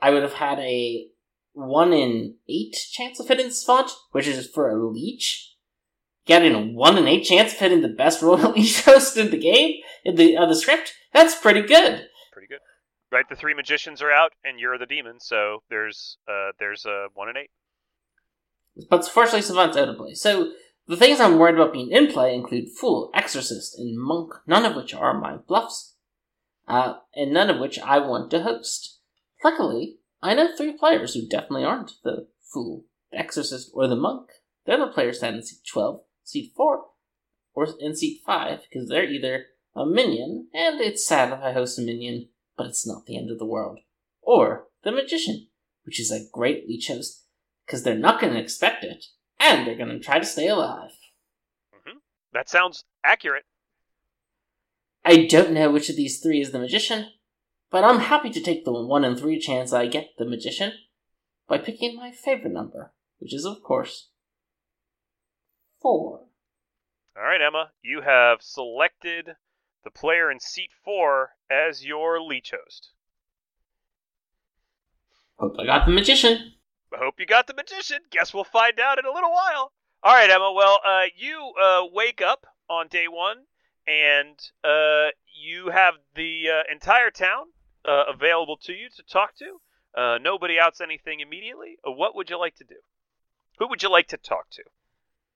[0.00, 1.08] I would have had a
[1.52, 5.54] one in eight chance of hitting Savant, which is for a leech.
[6.26, 9.38] Getting a one in eight chance of hitting the best royal leech host in the
[9.38, 12.06] game in the uh, the script, that's pretty good.
[12.32, 12.60] Pretty good.
[13.10, 17.06] Right, the three magicians are out, and you're the demon, so there's uh there's a
[17.14, 17.50] one in eight.
[18.90, 20.14] But fortunately, Savant's out of play.
[20.14, 20.52] So
[20.88, 24.74] the things I'm worried about being in play include Fool, Exorcist, and Monk, none of
[24.74, 25.96] which are my bluffs,
[26.66, 28.98] uh, and none of which I want to host.
[29.44, 34.30] Luckily, I know three players who definitely aren't the Fool, the Exorcist, or the Monk.
[34.64, 36.84] They're the players in seat 12, seat 4,
[37.54, 41.78] or in seat 5, because they're either a minion, and it's sad if I host
[41.78, 43.80] a minion, but it's not the end of the world,
[44.22, 45.48] or the Magician,
[45.84, 47.24] which is a great leech host
[47.66, 49.04] because they're not going to expect it,
[49.40, 50.90] and they're going to try to stay alive.
[51.74, 51.98] Mm-hmm.
[52.32, 53.44] That sounds accurate.
[55.04, 57.06] I don't know which of these three is the magician,
[57.70, 60.72] but I'm happy to take the one in three chance I get the magician
[61.48, 64.10] by picking my favorite number, which is, of course,
[65.80, 66.26] four.
[67.16, 69.30] All right, Emma, you have selected
[69.84, 72.90] the player in seat four as your leech host.
[75.38, 76.52] Hope I got the magician.
[76.92, 77.98] I hope you got the magician.
[78.10, 79.72] Guess we'll find out in a little while.
[80.02, 80.52] All right, Emma.
[80.52, 83.38] Well, uh, you uh, wake up on day one,
[83.86, 85.10] and uh,
[85.40, 87.46] you have the uh, entire town
[87.86, 89.60] uh, available to you to talk to.
[90.00, 91.78] Uh, nobody outs anything immediately.
[91.84, 92.76] What would you like to do?
[93.58, 94.62] Who would you like to talk to?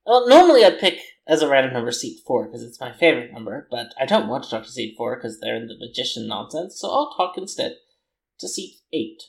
[0.07, 3.69] Well, normally I'd pick as a random number seat four because it's my favorite number,
[3.71, 6.79] but I don't want to talk to seat four because they're in the magician nonsense,
[6.79, 7.77] so I'll talk instead
[8.41, 9.23] to seat eight.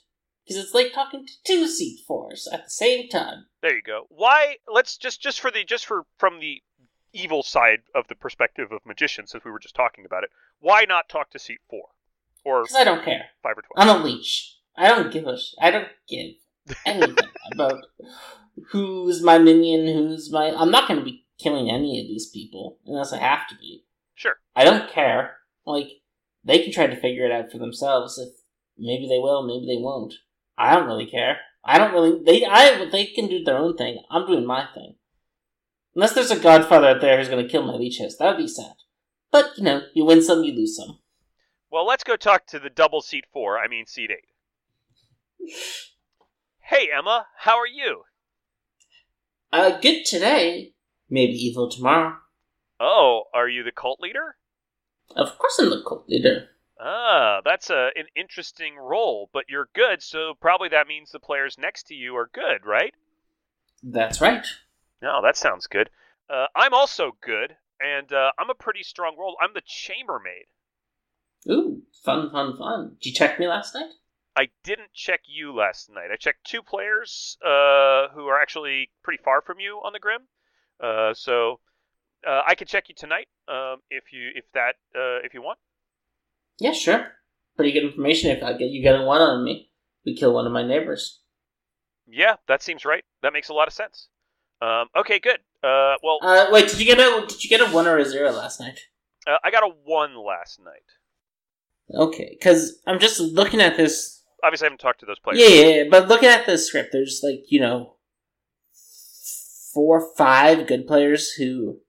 [0.46, 3.46] Because it's like talking to two seat fours at the same time.
[3.62, 4.06] There you go.
[4.10, 4.58] Why?
[4.72, 6.62] Let's just just for the just for from the
[7.14, 10.32] evil side of the perspective of magicians, since we were just talking about it.
[10.60, 11.84] Why not talk to seat four
[12.44, 13.26] or Because I don't care.
[13.42, 13.90] five or twelve?
[13.90, 14.58] I'm a leech.
[14.76, 16.34] I don't give a sh- I don't give
[16.86, 17.16] anything
[17.54, 17.84] about
[18.72, 20.54] who's my minion, who's my.
[20.56, 23.86] I'm not going to be killing any of these people unless I have to be.
[24.16, 24.36] Sure.
[24.56, 25.38] I don't care.
[25.66, 25.88] Like
[26.44, 28.18] they can try to figure it out for themselves.
[28.18, 28.30] If
[28.78, 30.16] maybe they will, maybe they won't.
[30.58, 31.38] I don't really care.
[31.66, 32.24] I don't really.
[32.24, 34.00] They I they can do their own thing.
[34.10, 34.96] I'm doing my thing.
[35.96, 38.44] Unless there's a godfather out there who's going to kill my leech host, that would
[38.44, 38.74] be sad.
[39.32, 41.00] But you know, you win some, you lose some.
[41.72, 43.58] Well, let's go talk to the double seat four.
[43.58, 45.50] I mean, seat eight.
[46.62, 48.04] Hey, Emma, how are you?
[49.52, 50.74] Uh, good today,
[51.10, 52.16] maybe evil tomorrow.
[52.80, 54.38] Oh, are you the cult leader?
[55.16, 56.50] Of course, I'm the cult leader.
[56.86, 61.58] Ah, that's a, an interesting role, but you're good, so probably that means the players
[61.58, 62.94] next to you are good, right?
[63.82, 64.46] That's right.
[65.02, 65.90] No, that sounds good.
[66.30, 69.38] Uh, I'm also good, and uh, I'm a pretty strong role.
[69.42, 70.48] I'm the chambermaid.
[71.50, 72.98] Ooh, fun, fun, fun.
[73.02, 73.92] Did you check me last night?
[74.36, 76.10] I didn't check you last night.
[76.12, 80.24] I checked two players uh, who are actually pretty far from you on the Grim.
[80.82, 81.62] Uh, so
[82.28, 85.60] uh, I could check you tonight um, if you if that uh, if you want.
[86.64, 87.08] Yeah, sure.
[87.58, 88.32] Pretty good information.
[88.32, 89.70] If I get you getting one on me,
[90.06, 91.20] we kill one of my neighbors.
[92.08, 93.04] Yeah, that seems right.
[93.22, 94.08] That makes a lot of sense.
[94.62, 95.40] Um, okay, good.
[95.62, 98.06] Uh, well, Uh, wait, did you get a did you get a one or a
[98.06, 98.80] zero last night?
[99.28, 100.88] uh, I got a one last night.
[101.94, 104.24] Okay, because I'm just looking at this.
[104.42, 105.42] Obviously, I haven't talked to those players.
[105.42, 107.98] Yeah, yeah, yeah, but looking at the script, there's like you know
[109.74, 111.80] four, five good players who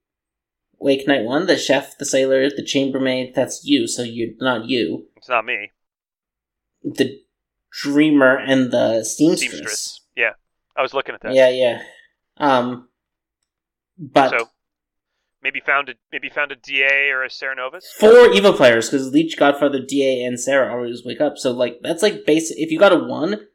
[0.84, 3.34] Wake Night One: the chef, the sailor, the chambermaid.
[3.34, 5.06] That's you, so you're not you.
[5.16, 5.72] It's not me.
[6.82, 7.20] The
[7.72, 9.50] dreamer and the seamstress.
[9.50, 10.00] Seamstress.
[10.14, 10.32] Yeah,
[10.76, 11.32] I was looking at that.
[11.34, 11.82] Yeah, yeah.
[12.36, 12.88] Um,
[13.98, 14.50] but So
[15.42, 17.84] maybe found a maybe found a DA or a Cerenovus.
[17.98, 21.38] four evil players because Leech, Godfather, Da, and Sarah always wake up.
[21.38, 22.58] So like that's like basic.
[22.58, 23.46] If you got a one,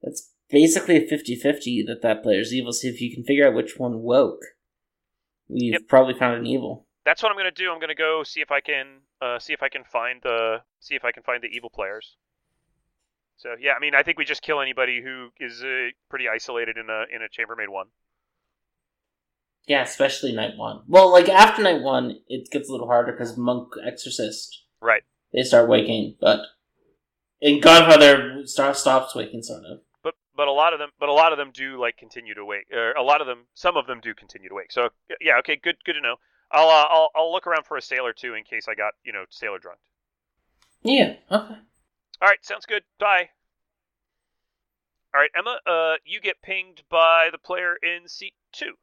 [0.00, 2.72] that's basically a 50-50 that that player's evil.
[2.72, 4.42] So if you can figure out which one woke,
[5.48, 5.88] you've Yep.
[5.88, 6.86] probably found an evil.
[7.04, 7.70] That's what I'm gonna do.
[7.72, 10.94] I'm gonna go see if I can uh, see if I can find the see
[10.94, 12.16] if I can find the evil players.
[13.36, 16.76] So yeah, I mean, I think we just kill anybody who is uh, pretty isolated
[16.76, 17.86] in a in a chambermaid one.
[19.66, 20.82] Yeah, especially night one.
[20.88, 25.02] Well, like after night one, it gets a little harder because monk, exorcist, Right.
[25.32, 26.16] they start waking.
[26.20, 26.40] But
[27.40, 29.80] in Godfather, start stops waking, sort of.
[30.38, 32.68] But a lot of them but a lot of them do like continue to wake.
[32.72, 34.70] Or a lot of them some of them do continue to wake.
[34.70, 34.88] So
[35.20, 36.14] yeah, okay, good good to know.
[36.52, 39.12] I'll uh, I'll I'll look around for a sailor too in case I got you
[39.12, 39.80] know sailor drunk.
[40.84, 41.14] Yeah.
[41.30, 41.56] Okay.
[42.22, 42.84] All right, sounds good.
[43.00, 43.30] Bye.
[45.12, 45.58] All right, Emma.
[45.66, 48.74] Uh, you get pinged by the player in seat two.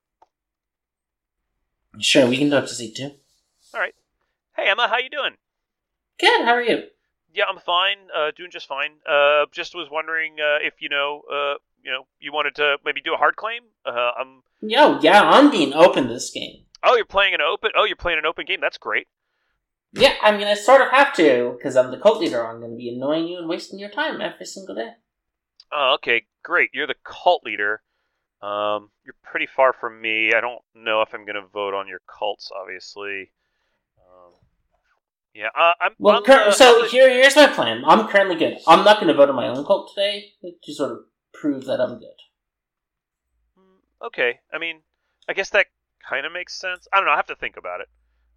[1.99, 3.11] Sure, we can talk to seat two.
[3.73, 3.95] all right
[4.57, 5.35] Hey Emma, how you doing?
[6.19, 6.45] Good.
[6.45, 6.83] How are you?
[7.35, 7.97] Yeah, I'm fine.
[8.15, 8.91] Uh, doing just fine.
[9.07, 13.01] Uh, just was wondering uh, if you know, uh, you know, you wanted to maybe
[13.01, 13.63] do a hard claim.
[13.85, 14.41] Uh, I'm.
[14.61, 16.63] Yo, yeah, I'm being open this game.
[16.81, 17.71] Oh, you're playing an open.
[17.75, 18.59] Oh, you're playing an open game.
[18.61, 19.07] That's great.
[19.91, 22.45] Yeah, I mean, I sort of have to because I'm the cult leader.
[22.45, 24.91] I'm going to be annoying you and wasting your time every single day.
[25.73, 26.69] Oh, okay, great.
[26.73, 27.81] You're the cult leader.
[28.41, 30.31] Um, you're pretty far from me.
[30.35, 33.31] I don't know if I'm gonna vote on your cults, obviously.
[35.35, 35.91] Yeah, uh, I'm.
[35.99, 37.83] Well, cur- the- so the- here, here's my plan.
[37.85, 38.57] I'm currently good.
[38.67, 40.31] I'm not going to vote on my own cult today
[40.63, 40.99] to sort of
[41.33, 42.21] prove that I'm good.
[43.59, 44.81] Mm, Okay, I mean,
[45.27, 45.67] I guess that
[46.07, 46.87] kind of makes sense.
[46.93, 47.11] I don't know.
[47.11, 47.89] I have to think about it.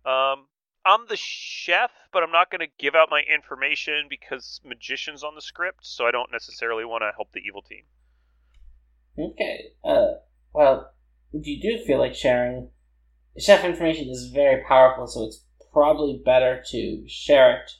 [0.05, 0.49] Um,
[0.84, 5.36] I'm the chef, but I'm not going to give out my information because magician's on
[5.36, 7.84] the script, so I don't necessarily want to help the evil team.
[9.18, 9.72] Okay.
[9.84, 10.14] Uh,
[10.53, 10.92] well,
[11.32, 12.70] if you do feel like sharing,
[13.38, 15.44] chef information is very powerful, so it's
[15.79, 17.70] probably better to share it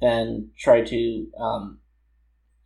[0.00, 1.78] than try to um,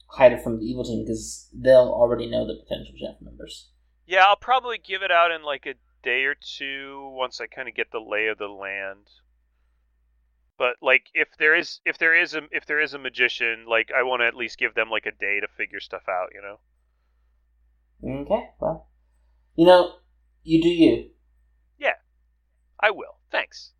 [0.07, 3.69] hide it from the evil team because they'll already know the potential chef members.
[4.07, 7.69] Yeah, I'll probably give it out in like a day or two once I kind
[7.69, 9.07] of get the lay of the land.
[10.57, 13.91] But like, if there is if there is a if there is a magician, like
[13.95, 16.41] I want to at least give them like a day to figure stuff out, you
[16.41, 18.23] know.
[18.23, 18.51] Okay.
[18.61, 18.89] Well,
[19.57, 19.93] you know,
[20.43, 21.11] you do you.
[21.79, 21.95] Yeah,
[22.81, 23.19] I will.
[23.31, 23.73] Thanks.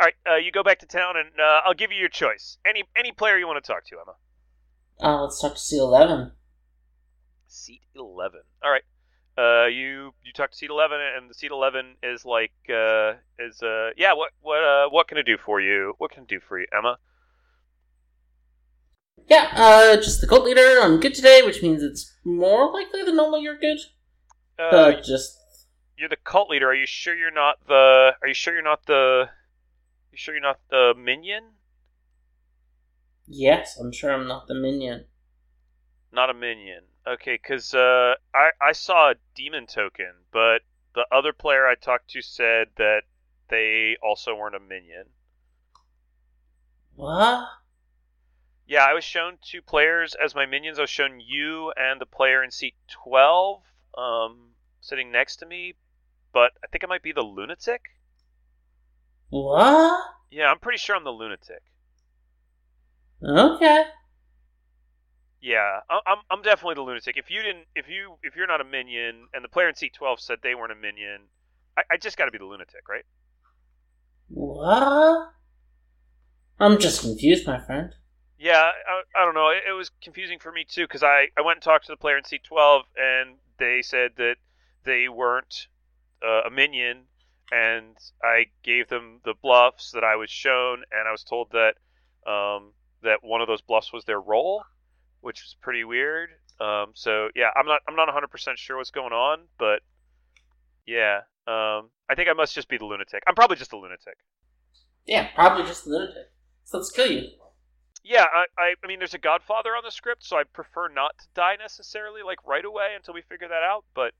[0.00, 2.58] All right, uh, you go back to town, and uh, I'll give you your choice.
[2.64, 4.14] Any any player you want to talk to, Emma.
[5.00, 6.32] Uh, let's talk to C eleven.
[7.48, 8.40] Seat eleven.
[8.62, 8.82] All right.
[9.36, 13.62] Uh, you you talk to seat eleven, and the seat eleven is like uh is
[13.62, 15.94] uh yeah what what uh what can I do for you?
[15.98, 16.98] What can I do for you, Emma?
[19.28, 20.80] Yeah, uh, just the cult leader.
[20.80, 23.78] I'm good today, which means it's more likely than normal you're good.
[24.58, 25.38] Uh, Uh, just
[25.96, 26.68] you're the cult leader.
[26.68, 28.12] Are you sure you're not the?
[28.22, 29.28] Are you sure you're not the?
[30.10, 31.56] You sure you're not the minion?
[33.28, 35.06] yes, I'm sure I'm not the minion.
[36.12, 36.84] Not a minion.
[37.06, 40.60] Okay, because uh, I I saw a demon token, but
[40.94, 43.04] the other player I talked to said that
[43.48, 45.14] they also weren't a minion.
[46.96, 47.48] What?
[48.66, 50.78] Yeah, I was shown two players as my minions.
[50.78, 53.64] I was shown you and the player in seat twelve,
[53.96, 55.74] um, sitting next to me.
[56.32, 57.82] But I think I might be the lunatic.
[59.30, 60.00] What?
[60.30, 61.62] Yeah, I'm pretty sure I'm the lunatic.
[63.22, 63.84] Okay.
[65.40, 67.16] Yeah, I'm I'm definitely the lunatic.
[67.16, 69.94] If you didn't, if you if you're not a minion, and the player in seat
[69.94, 71.28] twelve said they weren't a minion,
[71.76, 73.04] I, I just got to be the lunatic, right?
[74.30, 75.32] What?
[76.60, 77.94] I'm just confused, my friend.
[78.38, 79.50] Yeah, I, I don't know.
[79.50, 81.96] It, it was confusing for me too because I I went and talked to the
[81.96, 84.36] player in seat twelve, and they said that
[84.84, 85.66] they weren't
[86.24, 87.04] uh, a minion,
[87.50, 91.74] and I gave them the bluffs that I was shown, and I was told that
[92.30, 92.72] um,
[93.02, 94.62] that one of those bluffs was their role,
[95.20, 96.30] which was pretty weird.
[96.60, 99.80] Um, so yeah, I'm not I'm not 100 percent sure what's going on, but
[100.86, 103.22] yeah, um, I think I must just be the lunatic.
[103.26, 104.18] I'm probably just a lunatic.
[105.06, 106.30] Yeah, probably just a lunatic.
[106.64, 107.28] So let's kill you.
[108.04, 111.18] Yeah, I, I, I mean, there's a Godfather on the script, so I prefer not
[111.18, 113.84] to die necessarily, like right away until we figure that out.
[113.94, 114.12] But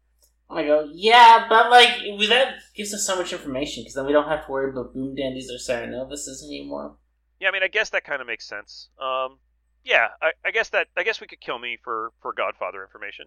[0.50, 1.88] I go, yeah, but like,
[2.28, 5.14] that gives us so much information because then we don't have to worry about boom
[5.14, 6.96] dandies or Cerenovises anymore.
[7.40, 8.88] yeah, I mean, I guess that kind of makes sense.
[9.00, 9.38] Um,
[9.84, 13.26] yeah, I, I guess that I guess we could kill me for for Godfather information.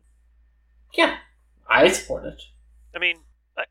[0.93, 1.17] Yeah,
[1.69, 2.41] I support it.
[2.95, 3.17] I mean,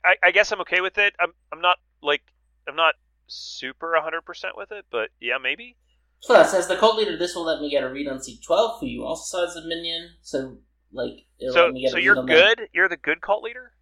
[0.05, 1.15] I, I- guess I'm okay with it.
[1.21, 2.23] I'm I'm not like
[2.69, 2.95] I'm not
[3.27, 5.77] super 100% with it, but yeah, maybe.
[6.23, 8.81] Plus, as the cult leader, this will let me get a read on seat 12,
[8.81, 10.11] who you also saw as a minion.
[10.21, 10.59] So,
[10.93, 12.57] like, it'll So get so you're on that.
[12.57, 12.69] good.
[12.73, 13.73] You're the good cult leader.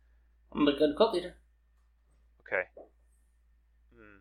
[0.53, 1.37] I'm the good cult leader.
[2.47, 2.63] Okay.
[3.95, 4.19] Hmm.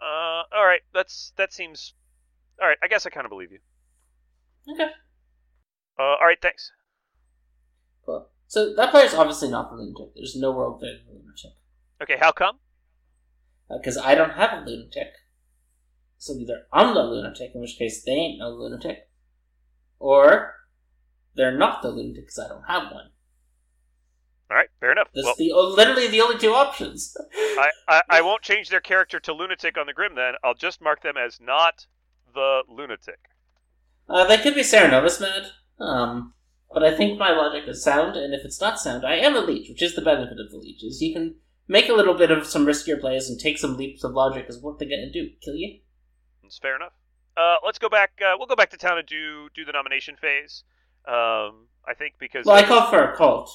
[0.00, 0.80] Uh, all right.
[0.92, 1.94] That's that seems.
[2.60, 2.78] All right.
[2.82, 3.58] I guess I kind of believe you.
[4.72, 4.90] Okay.
[5.98, 6.40] Uh, all right.
[6.40, 6.70] Thanks.
[8.04, 8.28] Cool.
[8.46, 10.14] So, that player's obviously not the lunatic.
[10.14, 11.52] There's no world there for the lunatic.
[12.02, 12.16] Okay.
[12.18, 12.58] How come?
[13.70, 15.12] Because I don't have a lunatic.
[16.18, 19.08] So either I'm the lunatic, in which case they ain't no lunatic,
[19.98, 20.54] or
[21.34, 23.10] they're not the lunatic because I don't have one.
[24.50, 24.68] All right.
[24.80, 25.08] Fair enough.
[25.14, 27.16] That's Well, the literally the only two options.
[27.34, 30.16] I, I I won't change their character to lunatic on the grim.
[30.16, 31.86] Then I'll just mark them as not
[32.34, 33.18] the lunatic.
[34.08, 36.34] Uh, they could be Cerenovus mad, um,
[36.72, 39.40] but I think my logic is sound, and if it's not sound, I am a
[39.40, 41.36] leech, which is the benefit of the leech, is you can
[41.68, 44.60] make a little bit of some riskier plays and take some leaps of logic, Is
[44.60, 45.30] what they're gonna do?
[45.40, 45.78] Kill you?
[46.42, 46.92] It's fair enough.
[47.36, 48.10] Uh, let's go back.
[48.20, 50.64] Uh, we'll go back to town and do do the nomination phase.
[51.06, 53.50] Um, I think because Well, I call for a cult.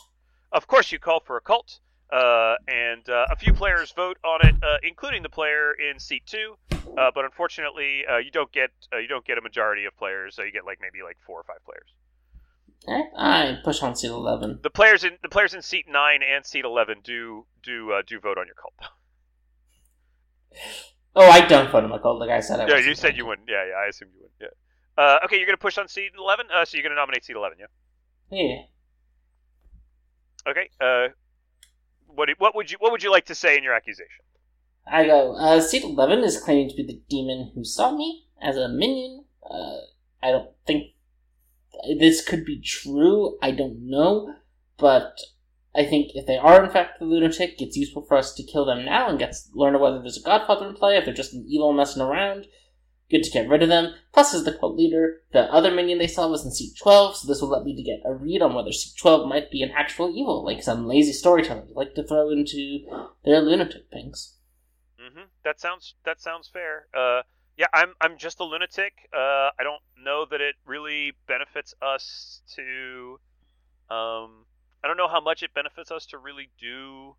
[0.52, 1.80] of course you call for a cult,
[2.12, 6.24] uh, and uh, a few players vote on it, uh, including the player in seat
[6.26, 6.58] two.
[6.72, 10.36] Uh, but unfortunately, uh, you don't get uh, you don't get a majority of players.
[10.36, 11.90] So you get like maybe like four or five players.
[12.88, 14.60] Okay, I push on seat eleven.
[14.62, 18.20] The players in the players in seat nine and seat eleven do do uh, do
[18.20, 18.74] vote on your cult.
[21.18, 22.20] Oh, I don't vote on my cult.
[22.20, 23.48] Like I said, I yeah, you said you wouldn't.
[23.50, 24.40] Yeah, yeah, I assumed you wouldn't.
[24.42, 24.48] Yeah.
[24.98, 26.46] Uh, okay, you're gonna push on seat eleven.
[26.54, 27.58] Uh, so you're gonna nominate seat eleven.
[27.60, 27.68] Yeah.
[28.32, 28.62] Yeah.
[30.50, 30.70] Okay.
[30.80, 31.14] Uh,
[32.08, 34.24] what what would you what would you like to say in your accusation?
[34.88, 38.56] I go, uh, seat 11 is claiming to be the demon who saw me as
[38.56, 39.26] a minion.
[39.50, 39.78] Uh,
[40.22, 40.94] I don't think
[41.98, 43.38] this could be true.
[43.42, 44.36] I don't know.
[44.78, 45.20] But
[45.76, 48.66] I think if they are in fact the lunatic, it's useful for us to kill
[48.66, 51.46] them now and get learn whether there's a godfather in play, if they're just an
[51.48, 52.48] evil messing around.
[53.10, 53.94] Good to get rid of them.
[54.14, 57.28] Plus, as the cult leader, the other minion they saw was in seat 12, so
[57.28, 59.72] this will let me to get a read on whether seat 12 might be an
[59.72, 62.80] actual evil, like some lazy storyteller like to throw into
[63.24, 64.38] their lunatic things.
[65.00, 65.26] Mm-hmm.
[65.44, 66.88] That sounds that sounds fair.
[66.98, 67.22] Uh,
[67.58, 68.94] yeah, I'm I'm just a lunatic.
[69.14, 73.20] Uh, I don't know that it really benefits us to.
[73.90, 74.46] Um,
[74.84, 77.16] I don't know how much it benefits us to really do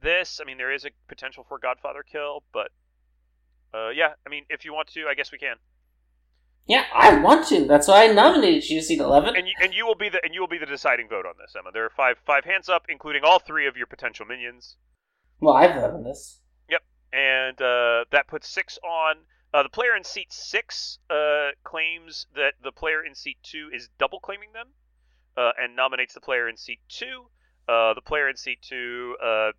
[0.00, 0.40] this.
[0.40, 2.68] I mean, there is a potential for Godfather kill, but
[3.74, 5.56] uh, yeah, I mean, if you want to, I guess we can.
[6.66, 7.66] Yeah, I want to.
[7.66, 9.36] That's why I nominated you, to seat 11.
[9.36, 11.34] And you, and you will be the and you will be the deciding vote on
[11.38, 11.70] this, Emma.
[11.72, 14.76] There are five five hands up, including all three of your potential minions.
[15.40, 16.40] Well, I've voted on this.
[16.70, 19.16] Yep, and uh, that puts six on.
[19.52, 23.88] Uh, the player in seat six uh, claims that the player in seat two is
[23.98, 24.68] double claiming them,
[25.36, 27.26] uh, and nominates the player in seat two.
[27.68, 29.52] Uh, the player in seat two uh,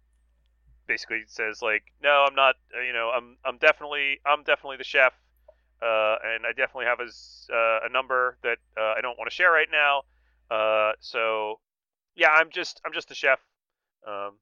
[0.87, 2.55] basically it says like, "No, I'm not.
[2.75, 5.13] uh, You know, I'm I'm definitely I'm definitely the chef,
[5.81, 7.09] uh, and I definitely have a,
[7.53, 10.03] uh, a number that uh, I don't want to share right now.
[10.49, 11.59] Uh, so,
[12.15, 13.39] yeah, I'm just I'm just the chef.
[14.07, 14.37] Um,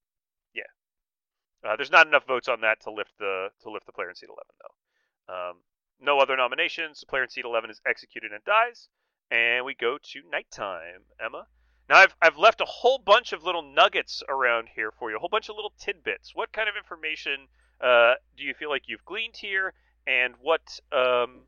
[1.64, 4.16] uh, there's not enough votes on that to lift the to lift the player in
[4.16, 5.34] seat 11 though.
[5.34, 5.58] Um,
[6.00, 7.00] no other nominations.
[7.00, 8.90] The player in seat 11 is executed and dies,
[9.32, 11.06] and we go to nighttime.
[11.24, 11.48] Emma.
[11.90, 15.20] Now I've I've left a whole bunch of little nuggets around here for you, a
[15.20, 16.32] whole bunch of little tidbits.
[16.34, 17.48] What kind of information
[17.82, 19.74] uh, do you feel like you've gleaned here,
[20.08, 21.42] and what um,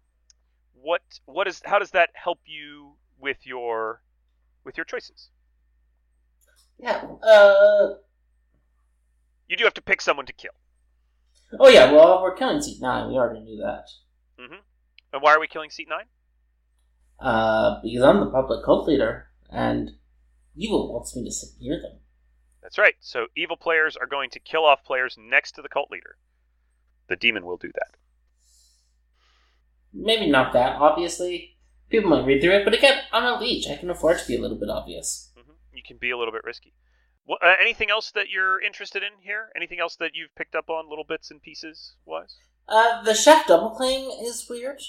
[0.74, 4.02] what what is how does that help you with your
[4.64, 5.30] with your choices?
[6.78, 7.96] Yeah, uh.
[9.48, 10.52] You do have to pick someone to kill.
[11.60, 13.08] Oh, yeah, well, we're killing seat 9.
[13.10, 13.86] We already knew that.
[14.40, 14.56] hmm
[15.14, 16.06] And why are we killing seat nine?
[17.20, 19.92] Uh, because I'm the public cult leader, and
[20.56, 22.00] evil wants me to near them.
[22.62, 22.96] That's right.
[23.00, 26.18] So evil players are going to kill off players next to the cult leader.
[27.08, 27.98] The demon will do that.
[29.94, 31.58] Maybe not that, obviously.
[31.90, 33.68] People might read through it, but again, I'm a leech.
[33.70, 35.32] I can afford to be a little bit obvious.
[35.38, 36.74] hmm You can be a little bit risky.
[37.26, 39.50] What, uh, anything else that you're interested in here?
[39.56, 42.38] Anything else that you've picked up on, little bits and pieces wise?
[42.68, 44.80] Uh, the chef double claim is weird.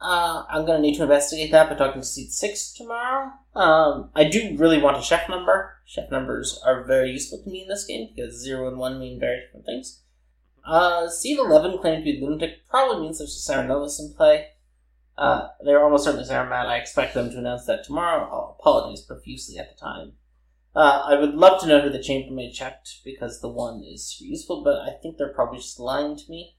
[0.00, 3.30] Uh, I'm gonna need to investigate that by talking to seat 6 tomorrow.
[3.54, 5.76] Um, I do really want a chef number.
[5.86, 9.18] Chef numbers are very useful to me in this game because 0 and 1 mean
[9.18, 10.02] very different things.
[10.66, 14.48] Uh, seat 11 claiming to be lunatic probably means there's a Cerenovus in play.
[15.16, 16.66] Uh, they're almost certainly Saramad.
[16.66, 18.28] I expect them to announce that tomorrow.
[18.30, 20.12] I'll apologize profusely at the time.
[20.74, 24.62] Uh, I would love to know who the chambermaid checked because the one is useful,
[24.62, 26.56] but I think they're probably just lying to me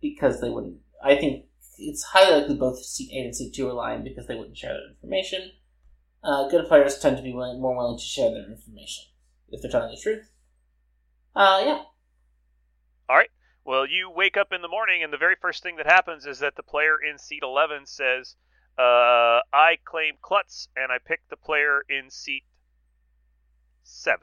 [0.00, 0.78] because they wouldn't.
[1.02, 1.46] I think
[1.78, 4.72] it's highly likely both seat 8 and seat 2 are lying because they wouldn't share
[4.74, 5.52] that information.
[6.22, 9.04] Uh, good players tend to be willing, more willing to share their information.
[9.50, 10.30] if they're telling the truth.
[11.34, 11.82] Uh, yeah.
[13.08, 13.30] All right.
[13.64, 16.40] Well, you wake up in the morning, and the very first thing that happens is
[16.40, 18.34] that the player in seat 11 says,
[18.78, 22.44] uh, I claim Klutz, and I pick the player in seat
[23.84, 24.20] 7.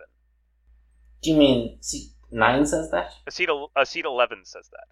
[1.21, 3.13] Do you mean seat nine says that?
[3.25, 4.87] A seat, a seat 11 says that.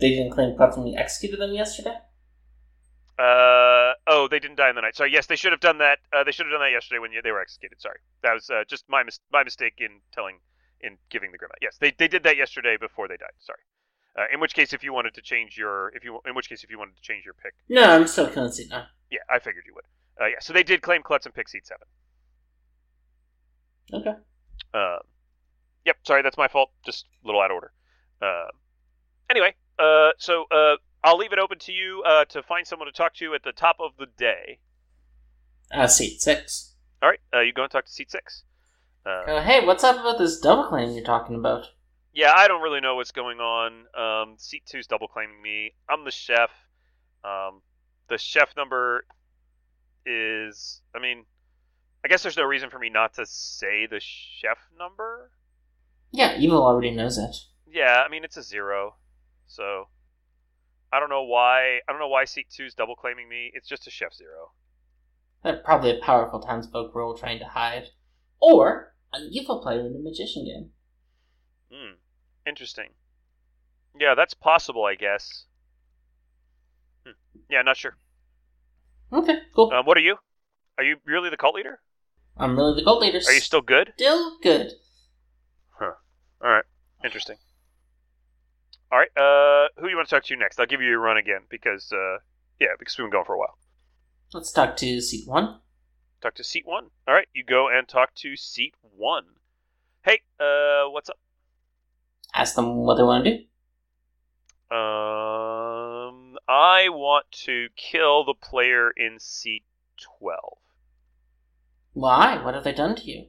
[0.00, 1.96] They didn't claim we executed them yesterday?
[3.18, 4.94] Uh, oh, they didn't die in the night.
[4.94, 5.12] Sorry.
[5.12, 5.98] Yes, they should have done that.
[6.12, 7.80] Uh, they should have done that yesterday when they were executed.
[7.80, 10.38] Sorry, that was uh, just my mis- my mistake in telling
[10.80, 11.58] in giving the Grimma.
[11.60, 13.34] Yes, they they did that yesterday before they died.
[13.40, 13.58] Sorry.
[14.16, 16.62] Uh, in which case, if you wanted to change your if you in which case
[16.62, 18.86] if you wanted to change your pick, No, I'm still killing seat nine.
[19.10, 19.84] yeah, I figured you would.
[20.20, 21.86] Uh, yeah, so they did claim Klutz and pick seat seven.
[23.92, 24.14] Okay.
[24.72, 24.98] Uh,
[25.84, 26.70] yep, sorry, that's my fault.
[26.84, 27.72] Just a little out of order.
[28.22, 28.46] Uh,
[29.30, 32.92] anyway, uh, so uh, I'll leave it open to you uh, to find someone to
[32.92, 34.58] talk to at the top of the day.
[35.72, 36.74] Uh, seat six.
[37.02, 38.42] All right, uh, you go and talk to seat six.
[39.06, 41.66] Uh, Uh, hey, what's up about this double claim you're talking about?
[42.12, 43.84] yeah, I don't really know what's going on.
[43.96, 45.74] Um, seat two's double claiming me.
[45.88, 46.50] I'm the chef.
[47.22, 47.62] Um,
[48.08, 49.04] the chef number
[50.04, 51.24] is, I mean,
[52.04, 55.30] I guess there's no reason for me not to say the chef number.
[56.10, 57.36] Yeah, Evil already knows it.
[57.70, 58.96] Yeah, I mean it's a zero,
[59.48, 59.88] so
[60.92, 61.78] I don't know why.
[61.88, 63.50] I don't know why seat two's double claiming me.
[63.54, 64.52] It's just a chef zero.
[65.44, 67.88] Uh, probably a powerful townsfolk role trying to hide.
[68.40, 70.70] Or an evil player in the magician game.
[71.72, 71.94] Hmm,
[72.46, 72.90] interesting.
[73.98, 75.44] Yeah, that's possible, I guess.
[77.04, 77.12] Hmm.
[77.50, 77.96] Yeah, not sure.
[79.12, 79.72] Okay, cool.
[79.72, 80.16] Um, what are you?
[80.76, 81.80] Are you really the cult leader?
[82.36, 83.18] I'm really the cult leader.
[83.26, 83.92] Are you still good?
[83.96, 84.72] Still good.
[85.70, 85.94] Huh.
[86.42, 86.64] All right,
[87.04, 87.36] interesting.
[88.90, 90.58] All right, uh, who do you want to talk to next?
[90.58, 92.18] I'll give you your run again because, uh,
[92.58, 93.58] yeah, because we've been going for a while.
[94.32, 95.60] Let's talk to seat one.
[96.22, 96.86] Talk to seat one.
[97.06, 99.24] All right, you go and talk to seat one.
[100.02, 101.18] Hey, uh, what's up?
[102.34, 103.44] Ask them what they want to do.
[104.74, 109.64] Um, I want to kill the player in seat
[109.98, 110.58] twelve.
[111.92, 112.42] Why?
[112.42, 113.26] What have they done to you?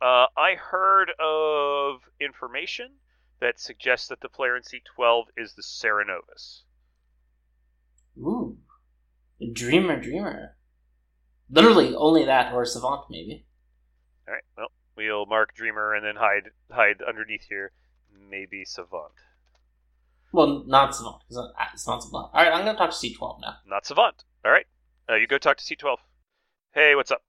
[0.00, 2.90] Uh, I heard of information
[3.40, 6.62] that suggests that the player in seat twelve is the Cerenovus.
[8.18, 8.56] Ooh.
[9.52, 10.56] Dreamer, dreamer.
[11.50, 13.46] Literally only that or savant, maybe.
[14.26, 17.72] All right, well, we'll mark Dreamer and then hide hide underneath here.
[18.30, 19.12] Maybe Savant.
[20.32, 22.30] Well, not savant, because savant's a bluff.
[22.34, 23.56] Alright, I'm gonna talk to C12 now.
[23.66, 24.24] Not Savant.
[24.44, 24.66] All right,
[25.08, 25.96] uh, you go talk to C12.
[26.72, 27.22] Hey, what's up?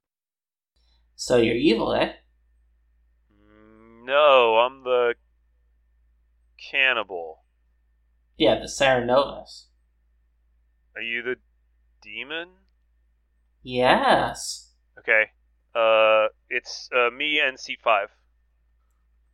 [1.15, 2.13] So you're evil, eh?
[3.31, 5.15] Mm, No, I'm the
[6.57, 7.43] cannibal.
[8.37, 9.65] Yeah, the Cerenovus.
[10.95, 11.35] Are you the
[12.01, 12.49] demon?
[13.63, 14.71] Yes.
[14.99, 15.31] Okay.
[15.75, 18.09] Uh, it's uh, me and seat five.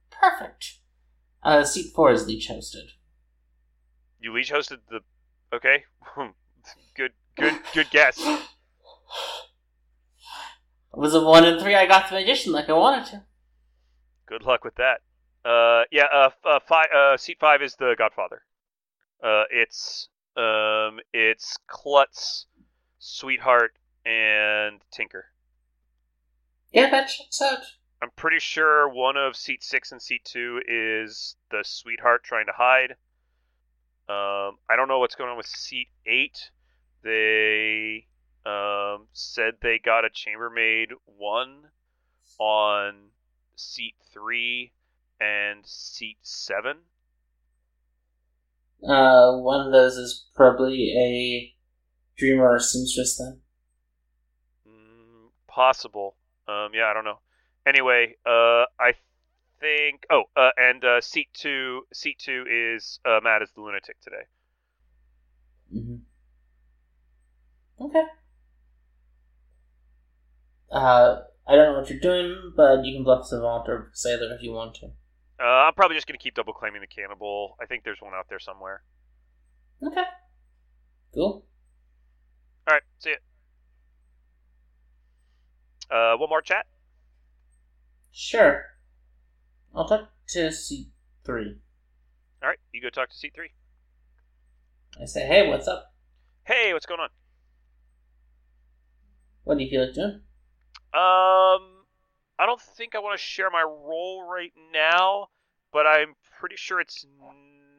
[0.09, 0.79] Perfect.
[1.43, 2.91] Uh, seat 4 is leech hosted.
[4.19, 5.01] You leech hosted the.
[5.53, 5.83] Okay.
[6.95, 8.17] good, good, good guess.
[8.19, 8.39] It
[10.93, 13.23] was a 1 in 3, I got the magician like I wanted to.
[14.27, 15.01] Good luck with that.
[15.45, 16.05] Uh, yeah.
[16.13, 16.87] Uh, uh, five.
[16.95, 18.43] Uh, seat five is the Godfather.
[19.21, 22.47] Uh, it's um, it's Klutz,
[22.99, 23.73] Sweetheart,
[24.05, 25.25] and Tinker.
[26.71, 27.59] Yeah, that checks out.
[28.01, 32.51] I'm pretty sure one of seat six and seat two is the Sweetheart trying to
[32.53, 32.91] hide.
[34.09, 36.51] Um, I don't know what's going on with seat eight.
[37.03, 38.07] They
[38.45, 41.69] um, said they got a chambermaid one
[42.39, 42.95] on
[43.55, 44.73] seat three
[45.23, 46.77] and seat seven.
[48.87, 51.55] Uh, one of those is probably a
[52.17, 53.39] dreamer or seamstress then.
[54.67, 56.15] Mm, possible.
[56.47, 57.19] Um, yeah, I don't know.
[57.65, 58.93] Anyway, uh, I
[59.61, 60.05] think.
[60.11, 61.83] Oh, uh, and uh, seat two.
[61.93, 64.23] Seat two is uh, Matt is the lunatic today.
[65.71, 65.95] hmm
[67.79, 68.03] Okay.
[70.71, 74.41] Uh, I don't know what you're doing, but you can bluff Savant or Sailor if
[74.41, 74.91] you want to.
[75.39, 77.57] Uh, I'm probably just gonna keep double claiming the cannibal.
[77.61, 78.83] I think there's one out there somewhere.
[79.85, 80.03] Okay.
[81.13, 81.45] Cool.
[82.67, 83.21] All right, see it.
[85.91, 86.65] Uh, one more chat.
[88.11, 88.65] Sure.
[89.75, 90.89] I'll talk to seat
[91.25, 91.57] three.
[92.41, 93.51] All right, you go talk to seat three.
[95.01, 95.93] I say, hey, what's up?
[96.43, 97.09] Hey, what's going on?
[99.43, 100.21] What do you feel like doing?
[100.93, 101.72] Um,
[102.39, 105.27] I don't think I want to share my role right now,
[105.71, 107.05] but I'm pretty sure it's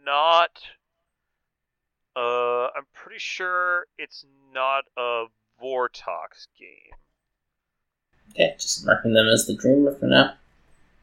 [0.04, 0.60] not.
[2.16, 5.24] Uh, I'm pretty sure it's not a
[5.60, 6.94] Vortox game.
[8.30, 10.34] Okay, just marking them as the Dreamer for now.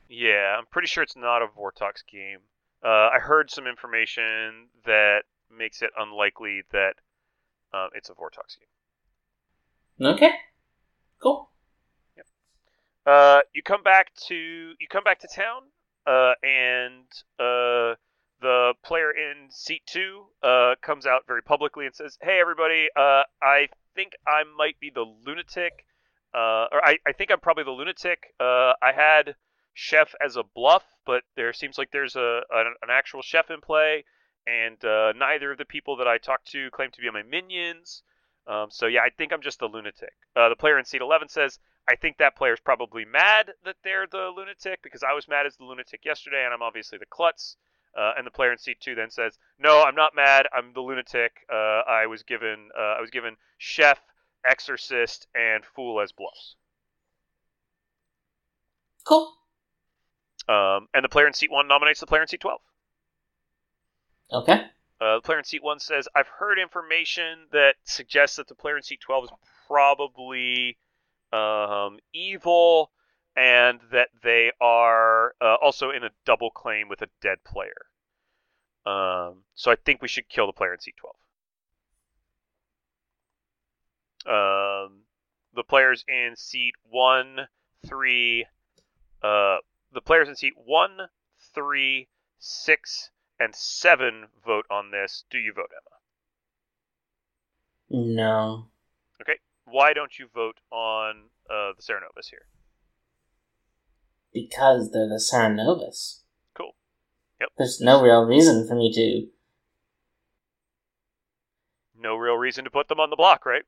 [0.10, 2.40] Yeah, I'm pretty sure it's not a Vortox game.
[2.84, 5.24] Uh, I heard some information that
[5.56, 6.96] makes it unlikely that
[7.74, 8.58] uh, it's a Vortox
[10.00, 10.14] game.
[10.14, 10.32] Okay,
[11.22, 11.51] cool.
[13.06, 15.64] Uh, you come back to you come back to town,
[16.06, 17.06] uh, and
[17.40, 17.96] uh,
[18.42, 22.90] the player in seat two uh, comes out very publicly and says, "Hey, everybody!
[22.96, 25.86] Uh, I think I might be the lunatic,
[26.34, 28.34] uh, or I, I think I'm probably the lunatic.
[28.40, 29.36] Uh, I had
[29.74, 33.62] chef as a bluff, but there seems like there's a an, an actual chef in
[33.62, 34.06] play,
[34.46, 38.04] and uh, neither of the people that I talked to claim to be my minions.
[38.48, 40.14] Um, so yeah, I think I'm just the lunatic.
[40.36, 44.08] Uh, the player in seat 11 says, I think that player's probably mad that they're
[44.08, 47.58] the lunatic because I was mad as the lunatic yesterday, and I'm obviously the klutz.
[47.98, 50.48] Uh, and the player in seat two then says, "No, I'm not mad.
[50.54, 51.46] I'm the lunatic.
[51.52, 54.00] Uh, I was given uh, I was given chef,
[54.50, 56.56] exorcist, and fool as bluffs."
[59.04, 59.34] Cool.
[60.48, 62.62] Um, and the player in seat one nominates the player in seat twelve.
[64.32, 64.68] Okay.
[65.02, 68.78] Uh, the player in seat one says, "I've heard information that suggests that the player
[68.78, 69.32] in seat twelve is
[69.68, 70.78] probably
[71.34, 72.92] um, evil."
[73.36, 77.86] and that they are uh, also in a double claim with a dead player.
[78.86, 81.16] Um, so I think we should kill the player in seat 12.
[84.26, 85.02] Um,
[85.56, 87.48] the players in seat 1,
[87.88, 88.46] 3,
[89.24, 89.58] uh,
[89.94, 90.98] the players in seat 1,
[91.54, 92.08] 3,
[92.40, 93.10] 6,
[93.40, 95.24] and 7 vote on this.
[95.30, 95.98] Do you vote, Emma?
[97.90, 98.68] No.
[99.22, 99.40] Okay.
[99.72, 102.46] Why don't you vote on uh, the Cerenovus here?
[104.34, 106.22] Because they're the Cerenovus.
[106.56, 106.76] Cool.
[107.40, 107.50] Yep.
[107.58, 109.28] There's no real reason for me to.
[112.02, 113.64] No real reason to put them on the block, right?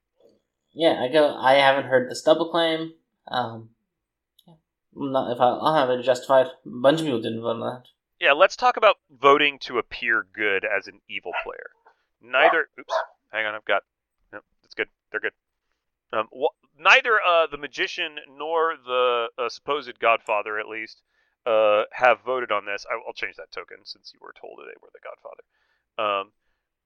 [0.74, 1.36] Yeah, I go.
[1.38, 2.94] I haven't heard this double claim.
[3.28, 3.70] Um,
[4.48, 4.56] yeah.
[4.96, 6.48] Not, if I, I'll have it justified.
[6.48, 7.84] A bunch of people didn't vote on that.
[8.20, 11.72] Yeah, let's talk about voting to appear good as an evil player.
[12.22, 12.70] Neither.
[12.80, 12.94] Oops.
[13.32, 13.84] Hang on, I've got.
[14.32, 14.88] No, it's good.
[15.12, 15.34] They're good.
[16.14, 21.02] Um, wh- neither uh, the magician nor the uh, supposed godfather, at least,
[21.46, 22.86] uh, have voted on this.
[22.90, 25.44] I, will change that token since you were told that they were the godfather.
[25.98, 26.32] Um,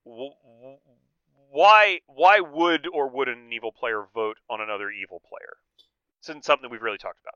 [0.06, 0.32] w-
[0.62, 0.78] w-
[1.49, 5.58] why why would or wouldn't an evil player vote on another evil player?
[6.26, 7.36] This something that we've really talked about.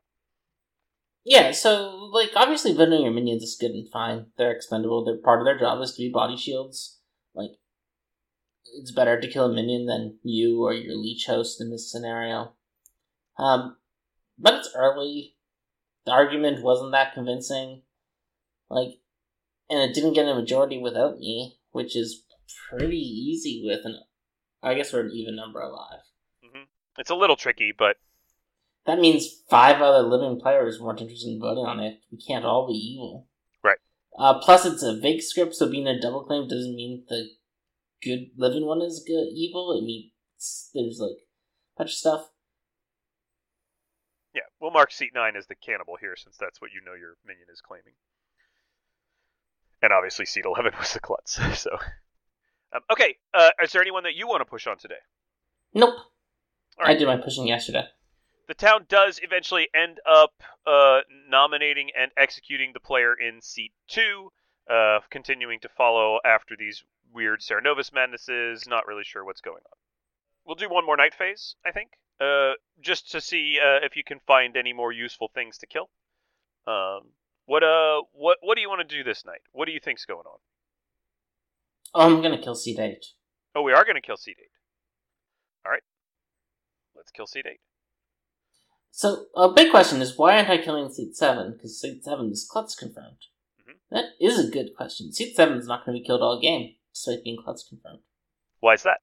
[1.24, 4.26] Yeah, so like obviously voting your minions is good and fine.
[4.36, 5.04] They're expendable.
[5.04, 7.00] They're part of their job is to be body shields.
[7.34, 7.52] Like
[8.72, 12.52] it's better to kill a minion than you or your leech host in this scenario.
[13.38, 13.76] Um,
[14.38, 15.36] but it's early.
[16.04, 17.82] The argument wasn't that convincing.
[18.68, 18.98] Like,
[19.70, 22.24] and it didn't get a majority without me, which is
[22.70, 24.00] pretty easy with an.
[24.62, 26.00] I guess we're an even number alive.
[26.42, 26.62] hmm
[26.98, 27.96] It's a little tricky, but
[28.86, 32.00] That means five other living players weren't interested in voting on it.
[32.10, 33.28] We can't all be evil.
[33.62, 33.78] Right.
[34.18, 37.30] Uh, plus, it's a vague script, so being a double claim doesn't mean the
[38.02, 39.76] good living one is good evil.
[39.78, 41.18] It means there's like
[41.76, 42.28] a bunch of stuff.
[44.34, 47.16] yeah, we'll mark seat nine as the cannibal here, since that's what you know your
[47.26, 47.94] minion is claiming.
[49.82, 51.38] And obviously, seat eleven was the klutz.
[51.54, 51.70] So,
[52.74, 55.00] um, okay, uh, is there anyone that you want to push on today?
[55.74, 55.94] Nope.
[56.78, 57.84] All I did my pushing yesterday.
[58.48, 60.32] the town does eventually end up
[60.66, 64.30] uh, nominating and executing the player in seat two,
[64.70, 68.66] uh, continuing to follow after these weird Cerenovus madnesses.
[68.66, 69.78] Not really sure what's going on.
[70.44, 71.90] We'll do one more night phase, I think,
[72.20, 75.88] uh, just to see uh, if you can find any more useful things to kill.
[76.66, 77.10] Um,
[77.46, 79.42] what uh, what what do you want to do this night?
[79.52, 80.38] What do you think's going on?
[81.94, 83.04] Oh, I'm gonna kill Seed 8.
[83.54, 84.50] Oh, we are going to kill seat eight.
[85.64, 85.82] All right,
[86.96, 87.60] let's kill seat eight.
[88.90, 91.52] So, a big question is why aren't I killing Seed 7?
[91.52, 93.26] Because Seed 7 is Klutz confirmed.
[93.60, 93.74] Mhm.
[93.90, 95.12] That is a good question.
[95.12, 96.76] Seed 7 is not going to be killed all game,
[97.24, 98.00] being Klutz confirmed.
[98.60, 98.98] Why is that?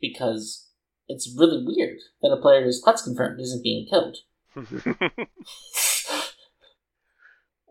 [0.00, 0.68] Because
[1.08, 4.16] it's really weird that a player who's Klutz confirmed isn't being killed.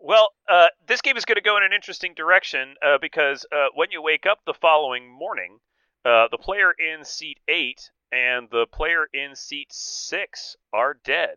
[0.02, 3.66] Well, uh, this game is going to go in an interesting direction uh, because uh,
[3.74, 5.58] when you wake up the following morning,
[6.06, 11.36] uh, the player in seat 8 and the player in seat 6 are dead.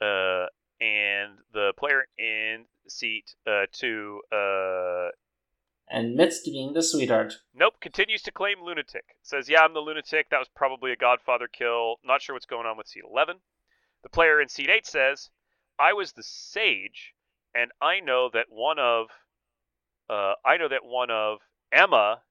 [0.00, 0.46] Uh,
[0.80, 4.20] and the player in seat uh, 2,
[5.92, 7.34] And Mitz being the sweetheart.
[7.52, 9.16] nope, continues to claim lunatic.
[9.22, 10.30] Says, yeah, I'm the lunatic.
[10.30, 11.96] That was probably a Godfather kill.
[12.04, 13.38] Not sure what's going on with seat 11.
[14.04, 15.30] The player in seat 8 says,
[15.80, 17.14] I was the sage,
[17.54, 19.06] and I know that one of,
[20.08, 21.38] uh, I know that one of
[21.72, 22.22] Emma,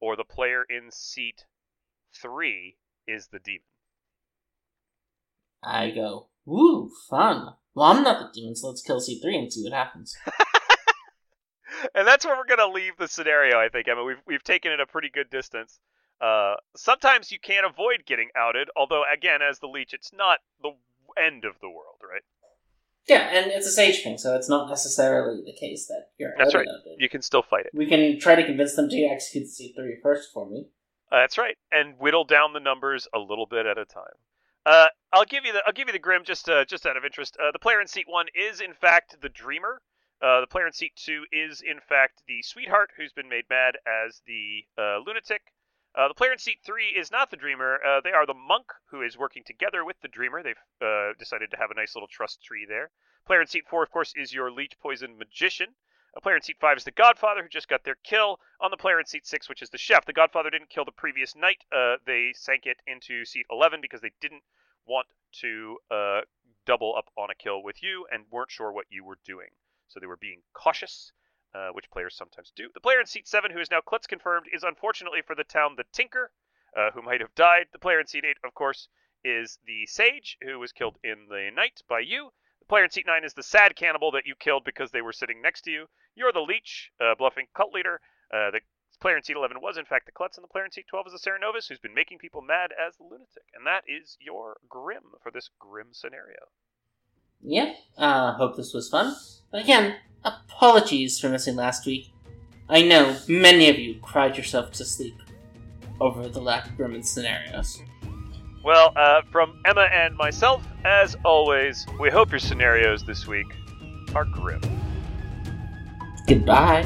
[0.00, 1.44] or the player in seat
[2.12, 2.76] three,
[3.06, 3.60] is the demon.
[5.62, 9.62] I go, "Woo, fun." Well, I'm not the demon, so let's kill C3 and see
[9.62, 10.16] what happens.
[11.94, 13.58] and that's where we're gonna leave the scenario.
[13.58, 14.04] I think Emma.
[14.04, 15.78] We've we've taken it a pretty good distance.
[16.20, 20.70] Uh, sometimes you can't avoid getting outed, although again, as the leech, it's not the
[21.20, 22.22] end of the world, right?
[23.06, 26.54] Yeah, and it's a sage thing, so it's not necessarily the case that you're That's
[26.54, 26.66] right.
[26.66, 27.00] outvoted.
[27.00, 27.72] You can still fight it.
[27.72, 30.66] We can try to convince them to execute C3 first for me.
[31.12, 34.16] Uh, that's right, and whittle down the numbers a little bit at a time.
[34.64, 37.04] Uh, I'll give you the I'll give you the grim just uh, just out of
[37.04, 37.36] interest.
[37.40, 39.80] Uh, the player in seat one is in fact the dreamer.
[40.22, 43.76] Uh, the player in seat two is in fact the sweetheart who's been made mad
[43.86, 45.52] as the uh, lunatic.
[45.94, 47.78] Uh, the player in seat three is not the dreamer.
[47.84, 50.42] Uh, they are the monk who is working together with the dreamer.
[50.42, 52.90] They've uh, decided to have a nice little trust tree there.
[53.26, 55.74] Player in seat four, of course, is your leech poison magician.
[56.16, 58.78] A player in seat five is the Godfather, who just got their kill on the
[58.78, 60.06] player in seat six, which is the chef.
[60.06, 61.62] The Godfather didn't kill the previous night.
[62.06, 64.42] They sank it into seat 11 because they didn't
[64.86, 65.08] want
[65.40, 65.76] to
[66.64, 69.48] double up on a kill with you and weren't sure what you were doing.
[69.88, 71.12] So they were being cautious,
[71.54, 72.70] uh, which players sometimes do.
[72.74, 75.76] The player in seat seven, who is now Klutz confirmed, is unfortunately for the town
[75.76, 76.32] the Tinker,
[76.76, 77.68] uh, who might have died.
[77.72, 78.88] The player in seat eight, of course,
[79.24, 82.32] is the Sage, who was killed in the night by you.
[82.60, 85.12] The player in seat nine is the sad cannibal that you killed because they were
[85.12, 85.88] sitting next to you.
[86.14, 88.00] You're the Leech, uh, bluffing cult leader.
[88.32, 88.60] Uh, the
[89.00, 91.08] player in seat 11 was, in fact, the Klutz, and the player in seat 12
[91.08, 93.44] is the Cerenovus, who's been making people mad as the lunatic.
[93.54, 96.50] And that is your Grim for this Grim scenario.
[97.42, 99.14] Yeah, uh, hope this was fun.
[99.50, 102.10] But again, apologies for missing last week.
[102.68, 105.16] I know many of you cried yourself to sleep
[106.00, 107.80] over the lack of Grim scenarios.
[108.64, 113.46] Well, uh, from Emma and myself, as always, we hope your scenarios this week
[114.12, 114.60] are grim.
[116.26, 116.84] Goodbye.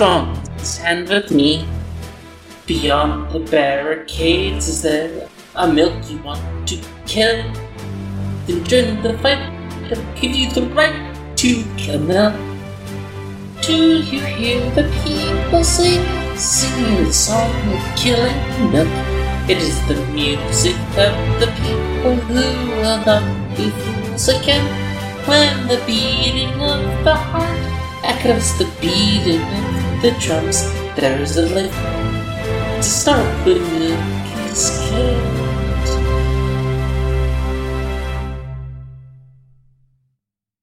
[0.00, 0.32] Strong?
[0.64, 1.68] Stand with me.
[2.64, 7.44] Beyond the barricades, is there a milk you want to kill?
[8.46, 9.44] Then join the fight.
[9.92, 10.96] It'll give you the right
[11.36, 12.32] to kill milk.
[13.60, 16.00] Do you hear the people sing?
[16.34, 18.40] Singing the song of killing
[18.72, 18.88] milk.
[19.52, 21.12] It is the music of
[21.44, 22.40] the people who
[22.80, 23.20] will not
[23.54, 24.64] be fools again.
[25.28, 27.60] When the beating of the heart
[28.02, 29.69] echoes the beating
[30.02, 30.62] the drums,
[30.96, 31.74] there is a lift
[32.82, 35.29] start milk is killed.